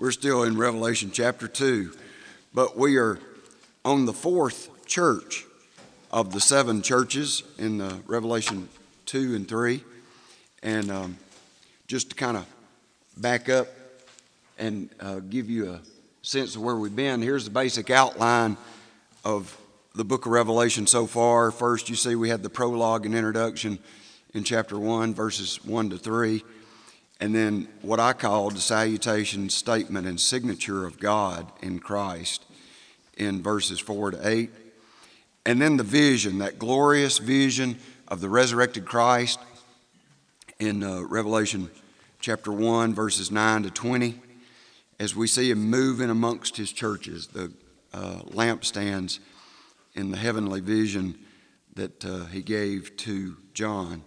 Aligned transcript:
We're 0.00 0.12
still 0.12 0.44
in 0.44 0.56
Revelation 0.56 1.10
chapter 1.12 1.48
2, 1.48 1.92
but 2.54 2.78
we 2.78 2.98
are 2.98 3.18
on 3.84 4.04
the 4.04 4.12
fourth 4.12 4.86
church 4.86 5.44
of 6.12 6.32
the 6.32 6.38
seven 6.38 6.82
churches 6.82 7.42
in 7.58 7.80
uh, 7.80 7.98
Revelation 8.06 8.68
2 9.06 9.34
and 9.34 9.48
3. 9.48 9.82
And 10.62 10.92
um, 10.92 11.18
just 11.88 12.10
to 12.10 12.14
kind 12.14 12.36
of 12.36 12.46
back 13.16 13.48
up 13.48 13.66
and 14.56 14.88
uh, 15.00 15.18
give 15.18 15.50
you 15.50 15.72
a 15.72 15.80
sense 16.22 16.54
of 16.54 16.62
where 16.62 16.76
we've 16.76 16.94
been, 16.94 17.20
here's 17.20 17.46
the 17.46 17.50
basic 17.50 17.90
outline 17.90 18.56
of 19.24 19.60
the 19.96 20.04
book 20.04 20.26
of 20.26 20.30
Revelation 20.30 20.86
so 20.86 21.08
far. 21.08 21.50
First, 21.50 21.88
you 21.88 21.96
see 21.96 22.14
we 22.14 22.28
had 22.28 22.44
the 22.44 22.50
prologue 22.50 23.04
and 23.04 23.16
introduction 23.16 23.80
in 24.32 24.44
chapter 24.44 24.78
1, 24.78 25.12
verses 25.12 25.64
1 25.64 25.90
to 25.90 25.98
3 25.98 26.44
and 27.20 27.34
then 27.34 27.68
what 27.82 27.98
I 27.98 28.12
call 28.12 28.50
the 28.50 28.60
salutation, 28.60 29.50
statement, 29.50 30.06
and 30.06 30.20
signature 30.20 30.86
of 30.86 31.00
God 31.00 31.50
in 31.60 31.80
Christ 31.80 32.44
in 33.16 33.42
verses 33.42 33.80
4 33.80 34.12
to 34.12 34.28
8. 34.28 34.50
And 35.44 35.60
then 35.60 35.76
the 35.76 35.82
vision, 35.82 36.38
that 36.38 36.58
glorious 36.58 37.18
vision 37.18 37.78
of 38.06 38.20
the 38.20 38.28
resurrected 38.28 38.84
Christ 38.84 39.40
in 40.58 40.82
uh, 40.82 41.02
Revelation 41.02 41.70
chapter 42.20 42.52
1, 42.52 42.94
verses 42.94 43.30
9 43.30 43.64
to 43.64 43.70
20, 43.70 44.20
as 45.00 45.16
we 45.16 45.26
see 45.26 45.50
him 45.50 45.70
moving 45.70 46.10
amongst 46.10 46.56
his 46.56 46.72
churches, 46.72 47.28
the 47.28 47.52
uh, 47.92 48.20
lampstands 48.26 49.18
in 49.94 50.10
the 50.10 50.16
heavenly 50.16 50.60
vision 50.60 51.18
that 51.74 52.04
uh, 52.04 52.26
he 52.26 52.42
gave 52.42 52.96
to 52.98 53.36
John. 53.54 54.02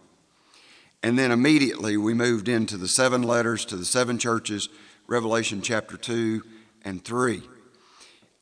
And 1.03 1.17
then 1.17 1.31
immediately 1.31 1.97
we 1.97 2.13
moved 2.13 2.47
into 2.47 2.77
the 2.77 2.87
seven 2.87 3.23
letters 3.23 3.65
to 3.65 3.75
the 3.75 3.85
seven 3.85 4.19
churches, 4.19 4.69
Revelation 5.07 5.61
chapter 5.61 5.97
2 5.97 6.43
and 6.83 7.03
3. 7.03 7.41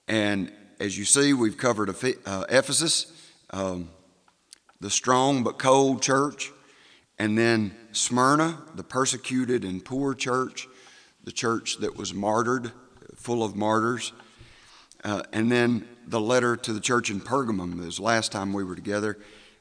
And 0.08 0.52
as 0.80 0.98
you 0.98 1.06
see, 1.06 1.34
we've 1.34 1.58
covered 1.58 1.90
uh, 1.90 2.46
Ephesus, 2.50 3.14
um, 3.52 3.90
the 4.82 4.90
strong 4.90 5.44
but 5.44 5.58
cold 5.58 6.02
church, 6.02 6.52
and 7.18 7.38
then 7.38 7.76
Smyrna, 7.92 8.58
the 8.76 8.84
persecuted 8.84 9.64
and 9.64 9.84
poor 9.84 10.14
church, 10.14 10.68
the 11.24 11.32
church 11.32 11.78
that 11.78 11.96
was 11.96 12.14
martyred, 12.14 12.72
full 13.16 13.44
of 13.44 13.56
martyrs. 13.56 14.14
Uh, 15.04 15.24
and 15.32 15.50
then 15.52 15.88
the 16.08 16.20
letter 16.20 16.58
to 16.58 16.74
the 16.74 16.80
church 16.80 17.10
in 17.10 17.22
Pergamum, 17.22 17.82
this 17.82 18.00
last 18.00 18.32
time 18.32 18.52
we 18.52 18.64
were 18.64 18.76
together, 18.76 19.18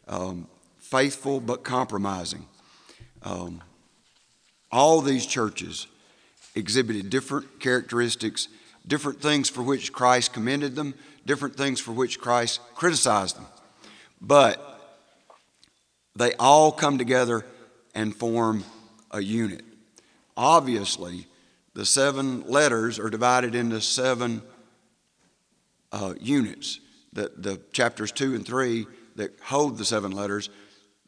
um, 0.08 0.48
faithful 0.78 1.40
but 1.40 1.62
compromising. 1.62 2.46
Um, 3.22 3.62
all 4.70 5.00
these 5.00 5.26
churches 5.26 5.86
exhibited 6.54 7.10
different 7.10 7.60
characteristics, 7.60 8.48
different 8.86 9.20
things 9.20 9.48
for 9.48 9.62
which 9.62 9.92
Christ 9.92 10.32
commended 10.32 10.74
them, 10.74 10.94
different 11.26 11.56
things 11.56 11.80
for 11.80 11.92
which 11.92 12.18
Christ 12.18 12.60
criticized 12.74 13.36
them. 13.36 13.46
But 14.20 14.64
they 16.16 16.32
all 16.34 16.72
come 16.72 16.98
together 16.98 17.44
and 17.94 18.14
form 18.14 18.64
a 19.10 19.20
unit. 19.20 19.64
Obviously, 20.36 21.26
the 21.74 21.86
seven 21.86 22.42
letters 22.48 22.98
are 22.98 23.10
divided 23.10 23.54
into 23.54 23.80
seven 23.80 24.42
uh, 25.92 26.14
units. 26.20 26.80
The, 27.12 27.32
the 27.36 27.60
chapters 27.72 28.12
two 28.12 28.34
and 28.34 28.44
three 28.44 28.86
that 29.16 29.38
hold 29.40 29.78
the 29.78 29.84
seven 29.84 30.12
letters, 30.12 30.50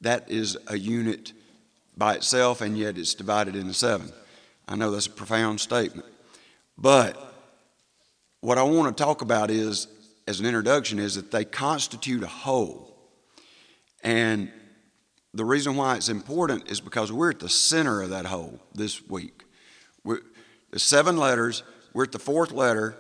that 0.00 0.31
is 0.31 0.56
a 0.66 0.78
unit 0.78 1.33
by 2.01 2.15
itself, 2.15 2.62
and 2.62 2.79
yet 2.79 2.97
it's 2.97 3.12
divided 3.12 3.55
into 3.55 3.75
seven. 3.75 4.11
I 4.67 4.75
know 4.75 4.91
that's 4.91 5.06
a 5.06 5.11
profound 5.11 5.61
statement. 5.61 6.09
But 6.79 7.34
what 8.41 8.56
I 8.56 8.62
want 8.62 8.97
to 8.97 9.05
talk 9.05 9.20
about 9.20 9.51
is, 9.51 9.87
as 10.27 10.41
an 10.41 10.47
introduction, 10.47 10.98
is 10.98 11.17
that 11.17 11.31
they 11.31 11.45
constitute 11.45 12.23
a 12.23 12.27
whole. 12.27 12.97
And 14.03 14.50
the 15.34 15.44
reason 15.44 15.77
why 15.77 15.97
it's 15.97 16.09
important 16.09 16.71
is 16.71 16.81
because 16.81 17.12
we're 17.12 17.33
at 17.33 17.39
the 17.39 17.50
center 17.50 18.00
of 18.00 18.10
that 18.10 18.25
whole 18.25 18.59
this 18.75 19.06
week. 19.06 19.44
We're, 20.03 20.22
the 20.71 20.78
seven 20.78 21.19
letters, 21.19 21.62
we're 21.93 22.05
at 22.05 22.12
the 22.12 22.19
fourth 22.19 22.50
letter, 22.50 22.97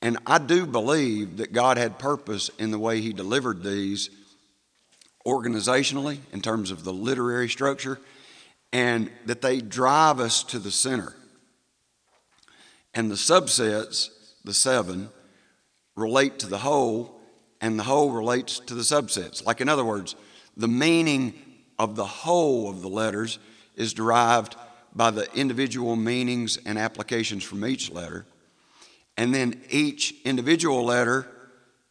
and 0.00 0.16
I 0.26 0.38
do 0.38 0.64
believe 0.64 1.36
that 1.36 1.52
God 1.52 1.76
had 1.76 1.98
purpose 1.98 2.50
in 2.58 2.70
the 2.70 2.78
way 2.78 3.02
He 3.02 3.12
delivered 3.12 3.62
these 3.62 4.08
organizationally, 5.28 6.18
in 6.32 6.40
terms 6.40 6.70
of 6.70 6.84
the 6.84 6.92
literary 6.92 7.48
structure, 7.48 8.00
and 8.72 9.10
that 9.26 9.42
they 9.42 9.60
drive 9.60 10.20
us 10.20 10.42
to 10.42 10.58
the 10.58 10.70
center. 10.70 11.14
And 12.94 13.10
the 13.10 13.16
subsets, 13.16 14.08
the 14.44 14.54
seven, 14.54 15.10
relate 15.94 16.38
to 16.38 16.46
the 16.46 16.58
whole, 16.58 17.20
and 17.60 17.78
the 17.78 17.82
whole 17.84 18.10
relates 18.10 18.58
to 18.60 18.74
the 18.74 18.82
subsets. 18.82 19.44
Like, 19.44 19.60
in 19.60 19.68
other 19.68 19.84
words, 19.84 20.16
the 20.56 20.68
meaning 20.68 21.34
of 21.78 21.94
the 21.94 22.06
whole 22.06 22.70
of 22.70 22.80
the 22.80 22.88
letters 22.88 23.38
is 23.76 23.92
derived 23.92 24.56
by 24.94 25.10
the 25.10 25.28
individual 25.34 25.94
meanings 25.94 26.58
and 26.64 26.78
applications 26.78 27.44
from 27.44 27.64
each 27.66 27.90
letter. 27.90 28.24
And 29.16 29.34
then 29.34 29.60
each 29.70 30.14
individual 30.24 30.84
letter 30.84 31.26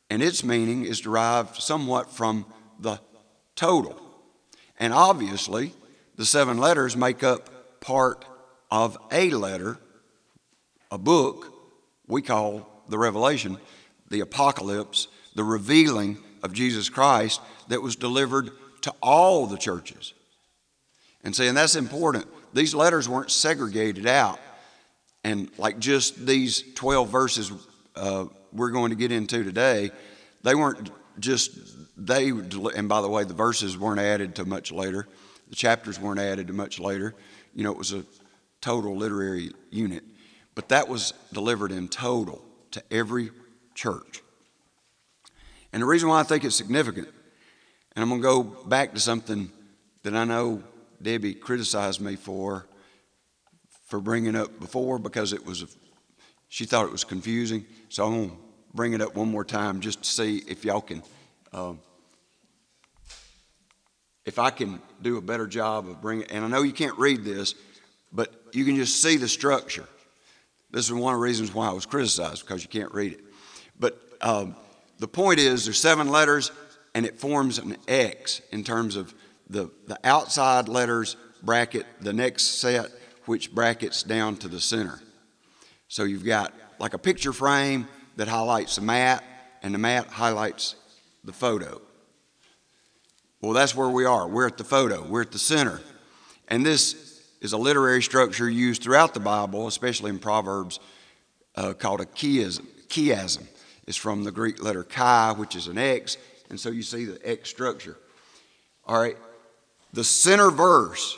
and 0.09 0.23
its 0.23 0.43
meaning 0.43 0.85
is 0.85 0.99
derived 0.99 1.61
somewhat 1.61 2.09
from 2.11 2.45
the 2.79 2.99
total. 3.57 3.99
And 4.79 4.93
obviously, 4.93 5.73
the 6.15 6.25
seven 6.25 6.57
letters 6.57 6.95
make 6.95 7.23
up 7.23 7.81
part 7.81 8.23
of 8.71 8.97
a 9.11 9.29
letter, 9.31 9.77
a 10.89 10.97
book 10.97 11.53
we 12.07 12.21
call 12.21 12.83
the 12.87 12.97
Revelation, 12.97 13.57
the 14.09 14.21
Apocalypse, 14.21 15.09
the 15.35 15.43
revealing 15.43 16.17
of 16.41 16.53
Jesus 16.53 16.87
Christ 16.87 17.41
that 17.67 17.81
was 17.81 17.97
delivered 17.97 18.51
to 18.83 18.93
all 19.01 19.45
the 19.45 19.57
churches. 19.57 20.13
And 21.25 21.35
see, 21.35 21.47
and 21.47 21.57
that's 21.57 21.75
important. 21.75 22.25
These 22.53 22.73
letters 22.73 23.09
weren't 23.09 23.31
segregated 23.31 24.07
out 24.07 24.39
and 25.27 25.49
like 25.57 25.77
just 25.79 26.25
these 26.25 26.63
12 26.75 27.09
verses 27.09 27.51
uh, 27.97 28.25
we're 28.53 28.69
going 28.69 28.91
to 28.91 28.95
get 28.95 29.11
into 29.11 29.43
today, 29.43 29.91
they 30.43 30.55
weren't 30.55 30.89
just 31.19 31.51
they, 31.97 32.29
and 32.29 32.87
by 32.87 33.01
the 33.01 33.09
way, 33.09 33.23
the 33.23 33.33
verses 33.33 33.77
weren't 33.77 33.99
added 33.99 34.35
to 34.35 34.45
much 34.45 34.71
later. 34.71 35.07
The 35.49 35.55
chapters 35.55 35.99
weren't 35.99 36.19
added 36.19 36.47
to 36.47 36.53
much 36.53 36.79
later. 36.79 37.15
You 37.55 37.63
know, 37.63 37.71
it 37.71 37.77
was 37.77 37.91
a 37.91 38.05
total 38.61 38.95
literary 38.95 39.51
unit. 39.71 40.03
But 40.53 40.69
that 40.69 40.87
was 40.87 41.13
delivered 41.33 41.71
in 41.71 41.87
total 41.87 42.43
to 42.71 42.83
every 42.91 43.31
church. 43.73 44.21
And 45.73 45.81
the 45.81 45.85
reason 45.85 46.09
why 46.09 46.19
I 46.19 46.23
think 46.23 46.43
it's 46.43 46.55
significant, 46.55 47.07
and 47.95 48.03
I'm 48.03 48.09
going 48.09 48.21
to 48.21 48.27
go 48.27 48.43
back 48.67 48.93
to 48.93 48.99
something 48.99 49.51
that 50.03 50.15
I 50.15 50.23
know 50.23 50.63
Debbie 51.01 51.33
criticized 51.33 51.99
me 51.99 52.15
for, 52.15 52.67
for 53.87 53.99
bringing 53.99 54.35
up 54.35 54.59
before 54.59 54.99
because 54.99 55.33
it 55.33 55.45
was, 55.45 55.63
a, 55.63 55.67
she 56.47 56.65
thought 56.65 56.85
it 56.85 56.91
was 56.91 57.03
confusing. 57.03 57.65
So 57.89 58.05
I'm 58.05 58.13
going 58.13 58.29
to 58.29 58.37
bring 58.73 58.93
it 58.93 59.01
up 59.01 59.15
one 59.15 59.29
more 59.29 59.45
time 59.45 59.79
just 59.79 60.03
to 60.03 60.09
see 60.09 60.43
if 60.47 60.63
y'all 60.63 60.81
can 60.81 61.01
um, 61.53 61.79
if 64.27 64.37
I 64.39 64.49
can 64.49 64.81
do 65.01 65.17
a 65.17 65.21
better 65.21 65.47
job 65.47 65.87
of 65.87 66.01
bringing, 66.01 66.29
and 66.29 66.43
I 66.43 66.49
know 66.49 66.61
you 66.61 66.73
can't 66.73 66.97
read 66.99 67.23
this, 67.23 67.55
but 68.11 68.29
you 68.51 68.65
can 68.65 68.75
just 68.75 69.01
see 69.01 69.15
the 69.15 69.27
structure. 69.27 69.87
This 70.69 70.85
is 70.85 70.91
one 70.91 71.13
of 71.13 71.19
the 71.19 71.23
reasons 71.23 71.53
why 71.53 71.69
I 71.69 71.71
was 71.71 71.85
criticized 71.85 72.45
because 72.45 72.61
you 72.61 72.67
can't 72.67 72.93
read 72.93 73.13
it. 73.13 73.21
But 73.79 73.97
um, 74.19 74.57
the 74.99 75.07
point 75.07 75.39
is, 75.39 75.63
there's 75.63 75.79
seven 75.79 76.09
letters, 76.09 76.51
and 76.93 77.05
it 77.05 77.17
forms 77.17 77.57
an 77.57 77.77
X 77.87 78.41
in 78.51 78.65
terms 78.65 78.97
of 78.97 79.15
the, 79.49 79.71
the 79.87 79.97
outside 80.03 80.67
letters 80.67 81.15
bracket 81.41 81.85
the 82.01 82.11
next 82.11 82.59
set, 82.59 82.91
which 83.27 83.55
brackets 83.55 84.03
down 84.03 84.35
to 84.37 84.49
the 84.49 84.59
center. 84.59 84.99
So 85.87 86.03
you've 86.03 86.25
got 86.25 86.53
like 86.79 86.93
a 86.93 86.99
picture 86.99 87.31
frame 87.31 87.87
that 88.17 88.27
highlights 88.27 88.75
the 88.75 88.81
mat, 88.81 89.23
and 89.63 89.73
the 89.73 89.79
mat 89.79 90.07
highlights 90.07 90.75
the 91.23 91.31
photo. 91.31 91.81
Well, 93.41 93.53
that's 93.53 93.75
where 93.75 93.89
we 93.89 94.05
are. 94.05 94.27
We're 94.27 94.47
at 94.47 94.57
the 94.57 94.63
photo, 94.63 95.03
we're 95.03 95.21
at 95.21 95.31
the 95.31 95.39
center. 95.39 95.81
And 96.47 96.65
this 96.65 97.23
is 97.41 97.53
a 97.53 97.57
literary 97.57 98.01
structure 98.01 98.49
used 98.49 98.81
throughout 98.81 99.13
the 99.13 99.19
Bible, 99.19 99.67
especially 99.67 100.09
in 100.09 100.17
Proverbs, 100.17 100.79
uh, 101.55 101.73
called 101.73 102.01
a 102.01 102.05
chiasm. 102.05 102.65
chiasm. 102.87 103.45
It's 103.85 103.97
from 103.97 104.23
the 104.23 104.31
Greek 104.31 104.63
letter 104.63 104.83
chi, 104.83 105.33
which 105.33 105.55
is 105.55 105.67
an 105.67 105.77
X, 105.77 106.17
and 106.49 106.59
so 106.59 106.69
you 106.69 106.81
see 106.81 107.05
the 107.05 107.19
X 107.23 107.49
structure. 107.49 107.97
All 108.85 108.99
right, 108.99 109.17
the 109.93 110.03
center 110.03 110.49
verse 110.49 111.17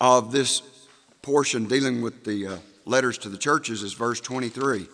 of 0.00 0.32
this 0.32 0.62
portion 1.22 1.66
dealing 1.66 2.02
with 2.02 2.24
the 2.24 2.46
uh, 2.46 2.56
letters 2.86 3.18
to 3.18 3.28
the 3.28 3.38
churches 3.38 3.82
is 3.82 3.92
verse 3.92 4.20
23. 4.20 4.86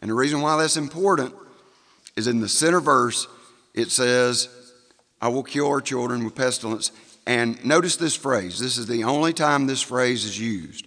And 0.00 0.10
the 0.10 0.14
reason 0.14 0.40
why 0.42 0.56
that's 0.58 0.76
important 0.76 1.34
is 2.16 2.26
in 2.26 2.40
the 2.40 2.48
center 2.48 2.80
verse, 2.80 3.26
it 3.74 3.90
says, 3.90 4.48
I 5.20 5.28
will 5.28 5.42
kill 5.42 5.68
our 5.68 5.80
children 5.80 6.24
with 6.24 6.34
pestilence. 6.34 6.92
And 7.26 7.64
notice 7.64 7.96
this 7.96 8.14
phrase. 8.14 8.58
This 8.58 8.78
is 8.78 8.86
the 8.86 9.04
only 9.04 9.32
time 9.32 9.66
this 9.66 9.82
phrase 9.82 10.24
is 10.24 10.38
used. 10.38 10.86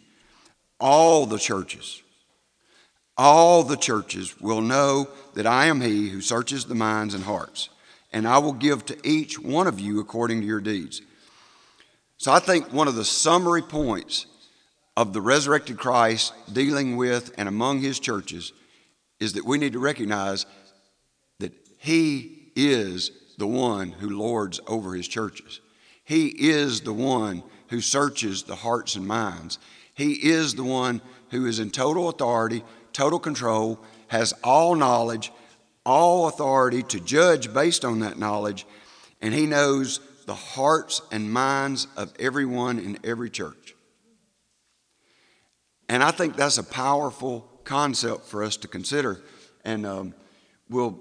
All 0.79 1.25
the 1.25 1.37
churches. 1.39 2.01
all 3.17 3.63
the 3.63 3.75
churches 3.75 4.39
will 4.39 4.61
know 4.61 5.09
that 5.33 5.45
I 5.45 5.65
am 5.65 5.81
he 5.81 6.07
who 6.07 6.21
searches 6.21 6.63
the 6.65 6.73
minds 6.75 7.13
and 7.13 7.25
hearts, 7.25 7.67
and 8.13 8.25
I 8.25 8.37
will 8.37 8.53
give 8.53 8.85
to 8.85 8.97
each 9.05 9.37
one 9.37 9.67
of 9.67 9.77
you 9.77 9.99
according 9.99 10.39
to 10.39 10.47
your 10.47 10.61
deeds. 10.61 11.01
So 12.17 12.31
I 12.31 12.39
think 12.39 12.71
one 12.71 12.87
of 12.87 12.95
the 12.95 13.03
summary 13.03 13.61
points 13.61 14.25
of 14.95 15.11
the 15.11 15.19
resurrected 15.19 15.77
Christ 15.77 16.33
dealing 16.53 16.95
with 16.95 17.33
and 17.37 17.49
among 17.49 17.81
his 17.81 17.99
churches 17.99 18.53
is 19.19 19.33
that 19.33 19.45
we 19.45 19.57
need 19.57 19.73
to 19.73 19.79
recognize 19.79 20.45
that 21.39 21.51
he 21.77 22.51
is 22.55 23.11
the 23.39 23.47
one 23.47 23.91
who 23.93 24.09
lords 24.09 24.59
over 24.67 24.93
his 24.93 25.07
churches. 25.07 25.59
He 26.03 26.27
is 26.27 26.81
the 26.81 26.93
one 26.93 27.43
who 27.69 27.81
searches 27.81 28.43
the 28.43 28.55
hearts 28.55 28.95
and 28.95 29.07
minds. 29.07 29.57
He 29.93 30.13
is 30.13 30.55
the 30.55 30.63
one 30.63 31.01
who 31.31 31.45
is 31.45 31.59
in 31.59 31.71
total 31.71 32.09
authority 32.09 32.63
total 32.93 33.19
control, 33.19 33.79
has 34.07 34.33
all 34.43 34.75
knowledge, 34.75 35.31
all 35.85 36.27
authority 36.27 36.83
to 36.83 36.99
judge 36.99 37.53
based 37.53 37.85
on 37.85 37.99
that 37.99 38.17
knowledge, 38.17 38.65
and 39.21 39.33
he 39.33 39.45
knows 39.45 39.99
the 40.25 40.35
hearts 40.35 41.01
and 41.11 41.31
minds 41.31 41.87
of 41.95 42.13
everyone 42.19 42.77
in 42.77 42.97
every 43.03 43.29
church. 43.29 43.73
And 45.87 46.03
I 46.03 46.11
think 46.11 46.35
that's 46.35 46.57
a 46.57 46.63
powerful 46.63 47.49
concept 47.63 48.25
for 48.25 48.43
us 48.43 48.57
to 48.57 48.67
consider, 48.67 49.21
and 49.63 49.85
um, 49.85 50.13
we'll 50.69 50.99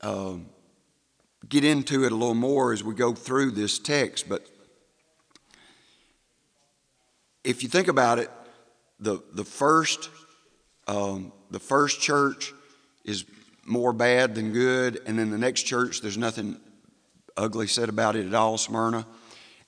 uh, 0.00 0.34
get 1.46 1.64
into 1.64 2.04
it 2.04 2.12
a 2.12 2.14
little 2.14 2.34
more 2.34 2.72
as 2.72 2.82
we 2.82 2.94
go 2.94 3.12
through 3.12 3.50
this 3.50 3.78
text. 3.78 4.28
But 4.28 4.46
if 7.44 7.62
you 7.62 7.68
think 7.68 7.88
about 7.88 8.18
it, 8.18 8.30
the, 8.98 9.22
the 9.32 9.44
first 9.44 10.10
um, 10.88 11.32
the 11.50 11.60
first 11.60 12.00
church 12.00 12.54
is 13.04 13.26
more 13.66 13.92
bad 13.92 14.34
than 14.34 14.52
good, 14.52 15.00
and 15.06 15.18
then 15.18 15.30
the 15.30 15.38
next 15.38 15.64
church, 15.64 16.00
there's 16.00 16.16
nothing 16.16 16.58
ugly 17.36 17.66
said 17.66 17.90
about 17.90 18.16
it 18.16 18.26
at 18.26 18.34
all, 18.34 18.56
Smyrna. 18.56 19.06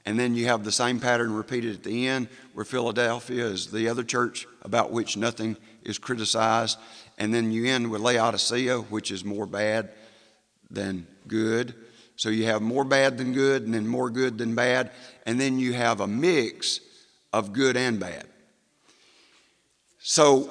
And 0.06 0.18
then 0.18 0.34
you 0.34 0.46
have 0.46 0.64
the 0.64 0.72
same 0.72 0.98
pattern 0.98 1.34
repeated 1.34 1.74
at 1.74 1.82
the 1.82 2.08
end, 2.08 2.28
where 2.54 2.64
Philadelphia 2.64 3.44
is 3.44 3.70
the 3.70 3.88
other 3.88 4.02
church 4.02 4.46
about 4.62 4.90
which 4.90 5.18
nothing 5.18 5.58
is 5.84 5.98
criticized. 5.98 6.78
And 7.18 7.34
then 7.34 7.52
you 7.52 7.66
end 7.66 7.90
with 7.90 8.00
Laodicea, 8.00 8.78
which 8.78 9.10
is 9.10 9.24
more 9.24 9.44
bad 9.44 9.90
than 10.70 11.06
good. 11.26 11.74
So 12.16 12.28
you 12.28 12.44
have 12.46 12.62
more 12.62 12.84
bad 12.84 13.18
than 13.18 13.32
good, 13.32 13.62
and 13.64 13.72
then 13.72 13.86
more 13.86 14.10
good 14.10 14.38
than 14.38 14.54
bad. 14.54 14.90
And 15.26 15.40
then 15.40 15.58
you 15.58 15.72
have 15.72 16.00
a 16.00 16.06
mix 16.06 16.80
of 17.32 17.52
good 17.52 17.76
and 17.76 17.98
bad. 17.98 18.26
So 20.00 20.50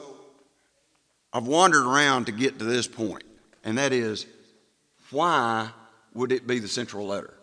I've 1.34 1.48
wandered 1.48 1.86
around 1.86 2.26
to 2.26 2.32
get 2.32 2.60
to 2.60 2.66
this 2.66 2.88
point, 2.88 3.24
and 3.64 3.78
that 3.78 3.94
is 3.94 4.26
why 5.12 5.70
would 6.14 6.32
it 6.32 6.48
be 6.48 6.60
the 6.60 6.68
central 6.68 7.08
letter? 7.08 7.34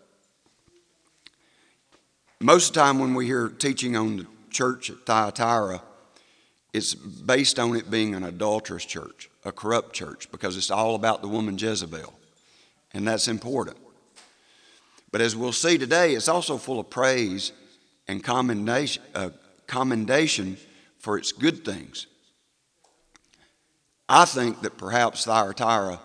Most 2.41 2.69
of 2.69 2.75
the 2.75 2.81
time, 2.81 2.99
when 2.99 3.15
we 3.15 3.27
hear 3.27 3.49
teaching 3.49 3.97
on 3.97 4.17
the 4.19 4.27
church 4.51 4.91
at 4.91 5.07
Thyatira, 5.07 5.83
it's 6.73 6.95
based 6.95 7.59
on 7.59 7.75
it 7.75 7.91
being 7.91 8.15
an 8.15 8.25
adulterous 8.25 8.85
church, 8.85 9.31
a 9.45 9.53
corrupt 9.53 9.95
church, 9.95 10.31
because 10.31 10.57
it's 10.57 10.71
all 10.71 10.95
about 10.95 11.23
the 11.23 11.29
woman 11.29 11.57
Jezebel, 11.57 12.13
and 12.97 13.07
that's 13.07 13.29
important. 13.29 13.77
But 15.13 15.21
as 15.21 15.37
we'll 15.37 15.53
see 15.53 15.77
today, 15.77 16.15
it's 16.15 16.29
also 16.29 16.57
full 16.57 16.81
of 16.81 16.89
praise 16.89 17.53
and 18.09 18.25
commendation, 18.25 19.03
uh, 19.15 19.31
commendation 19.67 20.57
for 20.99 21.19
its 21.19 21.31
good 21.31 21.63
things. 21.63 22.07
I 24.09 24.25
think 24.25 24.63
that 24.63 24.79
perhaps 24.79 25.27
Thyatira 25.27 26.01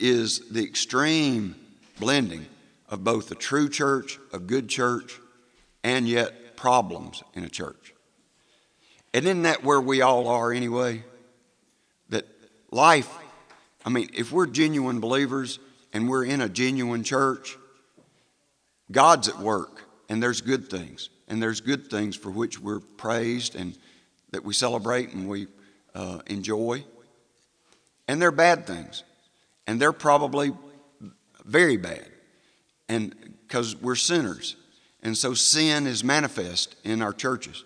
is 0.00 0.48
the 0.50 0.64
extreme 0.64 1.54
blending 2.00 2.46
of 2.88 3.04
both 3.04 3.30
a 3.30 3.36
true 3.36 3.68
church, 3.68 4.18
a 4.32 4.40
good 4.40 4.68
church, 4.68 5.20
and 5.84 6.08
yet 6.08 6.56
problems 6.56 7.22
in 7.34 7.44
a 7.44 7.48
church. 7.48 7.94
And 9.14 9.24
isn't 9.24 9.42
that 9.42 9.62
where 9.62 9.80
we 9.80 10.02
all 10.02 10.26
are 10.26 10.52
anyway? 10.52 11.04
That 12.08 12.26
life, 12.72 13.08
I 13.84 13.90
mean, 13.90 14.10
if 14.14 14.32
we're 14.32 14.46
genuine 14.46 14.98
believers 14.98 15.60
and 15.92 16.08
we're 16.08 16.24
in 16.24 16.40
a 16.40 16.48
genuine 16.48 17.04
church, 17.04 17.56
God's 18.90 19.28
at 19.28 19.38
work 19.38 19.82
and 20.08 20.22
there's 20.22 20.40
good 20.40 20.70
things. 20.70 21.10
And 21.28 21.42
there's 21.42 21.60
good 21.60 21.90
things 21.90 22.16
for 22.16 22.30
which 22.30 22.58
we're 22.58 22.80
praised 22.80 23.54
and 23.54 23.76
that 24.30 24.44
we 24.44 24.54
celebrate 24.54 25.12
and 25.12 25.28
we 25.28 25.46
uh, 25.94 26.20
enjoy. 26.26 26.84
And 28.06 28.20
they're 28.20 28.30
bad 28.30 28.66
things. 28.66 29.04
And 29.66 29.78
they're 29.78 29.92
probably 29.92 30.52
very 31.44 31.76
bad. 31.76 32.06
And 32.88 33.14
because 33.46 33.76
we're 33.76 33.94
sinners. 33.94 34.56
And 35.02 35.16
so 35.16 35.34
sin 35.34 35.86
is 35.86 36.02
manifest 36.02 36.76
in 36.84 37.02
our 37.02 37.12
churches. 37.12 37.64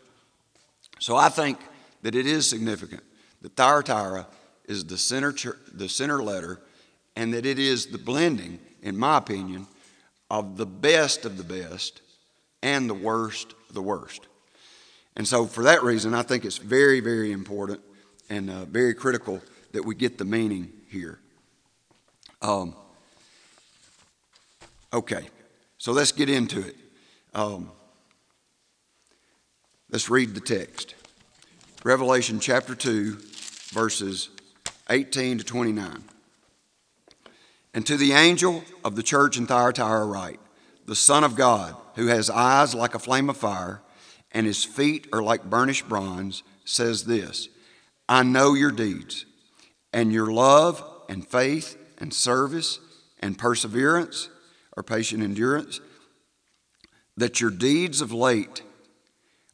So 0.99 1.17
I 1.17 1.29
think 1.29 1.59
that 2.03 2.17
it 2.17 2.27
is 2.27 2.49
significant 2.49 3.03
that 3.43 3.57
Thyatira 3.57 4.27
is 4.67 4.85
the 4.85 4.99
center, 4.99 5.35
the 5.73 5.89
center 5.89 6.23
letter 6.23 6.61
and 7.17 7.32
that 7.35 7.47
it 7.47 7.59
is 7.59 7.87
the 7.87 7.99
blending, 7.99 8.59
in 8.82 8.97
my 8.97 9.19
opinion, 9.19 9.67
of 10.31 10.56
the 10.56 10.67
best 10.67 11.25
of 11.25 11.37
the 11.37 11.44
best 11.44 12.00
and 12.62 12.88
the 12.88 12.94
worst 12.94 13.55
of 13.69 13.75
the 13.75 13.82
worst. 13.82 14.26
And 15.17 15.29
so, 15.29 15.47
for 15.47 15.64
that 15.64 15.82
reason, 15.82 16.14
I 16.14 16.23
think 16.23 16.44
it's 16.44 16.59
very, 16.59 17.00
very 17.00 17.32
important 17.32 17.81
and 18.31 18.49
uh, 18.49 18.64
very 18.64 18.94
critical 18.94 19.43
that 19.73 19.85
we 19.85 19.94
get 19.94 20.17
the 20.17 20.25
meaning 20.25 20.73
here. 20.88 21.19
Um, 22.41 22.75
okay, 24.93 25.29
so 25.79 25.93
let's 25.93 26.12
get 26.12 26.31
into 26.31 26.61
it. 26.61 26.76
Um, 27.35 27.70
let's 29.91 30.09
read 30.09 30.35
the 30.35 30.41
text 30.41 30.94
Revelation 31.85 32.41
chapter 32.41 32.75
2, 32.75 33.19
verses 33.73 34.29
18 34.88 35.38
to 35.38 35.44
29. 35.44 36.05
And 37.75 37.87
to 37.87 37.97
the 37.97 38.13
angel 38.13 38.65
of 38.85 38.97
the 38.97 39.03
church 39.03 39.39
in 39.39 39.47
Thyatira 39.47 40.05
write, 40.05 40.41
the 40.87 40.95
Son 40.95 41.25
of 41.25 41.37
God, 41.37 41.75
who 41.95 42.07
has 42.07 42.29
eyes 42.29 42.75
like 42.75 42.95
a 42.95 42.99
flame 42.99 43.31
of 43.31 43.37
fire, 43.37 43.81
and 44.33 44.47
his 44.47 44.65
feet 44.65 45.07
are 45.13 45.23
like 45.23 45.49
burnished 45.49 45.89
bronze, 45.89 46.43
says 46.65 47.05
this 47.05 47.49
I 48.09 48.23
know 48.23 48.55
your 48.55 48.71
deeds 48.71 49.27
and 49.93 50.12
your 50.12 50.31
love 50.31 50.85
and 51.09 51.26
faith 51.26 51.76
and 51.99 52.12
service 52.12 52.79
and 53.21 53.38
perseverance 53.38 54.29
or 54.76 54.83
patient 54.83 55.23
endurance, 55.23 55.81
that 57.17 57.41
your 57.41 57.50
deeds 57.50 58.00
of 58.00 58.12
late 58.12 58.62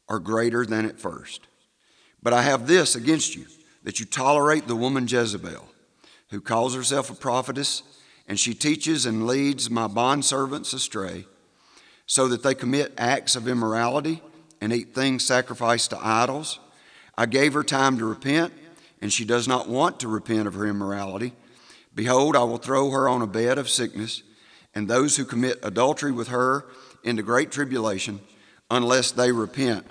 are 0.07 0.19
greater 0.19 0.65
than 0.65 0.85
at 0.85 0.99
first. 0.99 1.47
But 2.21 2.33
I 2.33 2.41
have 2.41 2.67
this 2.67 2.95
against 2.95 3.35
you, 3.35 3.45
that 3.83 3.99
you 3.99 4.05
tolerate 4.05 4.67
the 4.67 4.75
woman 4.75 5.07
Jezebel, 5.07 5.65
who 6.29 6.41
calls 6.41 6.75
herself 6.75 7.09
a 7.09 7.15
prophetess, 7.15 7.83
and 8.29 8.39
she 8.39 8.53
teaches 8.53 9.05
and 9.05 9.27
leads 9.27 9.69
my 9.69 9.87
bondservants 9.87 10.73
astray, 10.73 11.25
so 12.05 12.29
that 12.29 12.43
they 12.43 12.55
commit 12.55 12.93
acts 12.97 13.35
of 13.35 13.47
immorality 13.47 14.21
and 14.61 14.71
eat 14.71 14.95
things 14.95 15.25
sacrificed 15.25 15.89
to 15.89 15.99
idols. 16.01 16.59
I 17.17 17.25
gave 17.25 17.53
her 17.53 17.63
time 17.63 17.97
to 17.97 18.05
repent 18.05 18.53
and 19.01 19.11
she 19.11 19.25
does 19.25 19.47
not 19.47 19.67
want 19.67 19.99
to 19.99 20.07
repent 20.07 20.47
of 20.47 20.53
her 20.55 20.65
immorality, 20.65 21.33
behold, 21.95 22.35
I 22.35 22.43
will 22.43 22.57
throw 22.57 22.91
her 22.91 23.07
on 23.07 23.21
a 23.21 23.27
bed 23.27 23.57
of 23.57 23.69
sickness, 23.69 24.23
and 24.75 24.87
those 24.87 25.15
who 25.15 25.25
commit 25.25 25.59
adultery 25.63 26.11
with 26.11 26.27
her 26.27 26.65
into 27.03 27.23
great 27.23 27.51
tribulation, 27.51 28.19
unless 28.69 29.11
they 29.11 29.31
repent 29.31 29.85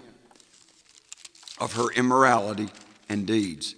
of 1.59 1.73
her 1.75 1.91
immorality 1.93 2.69
and 3.09 3.27
deeds. 3.27 3.75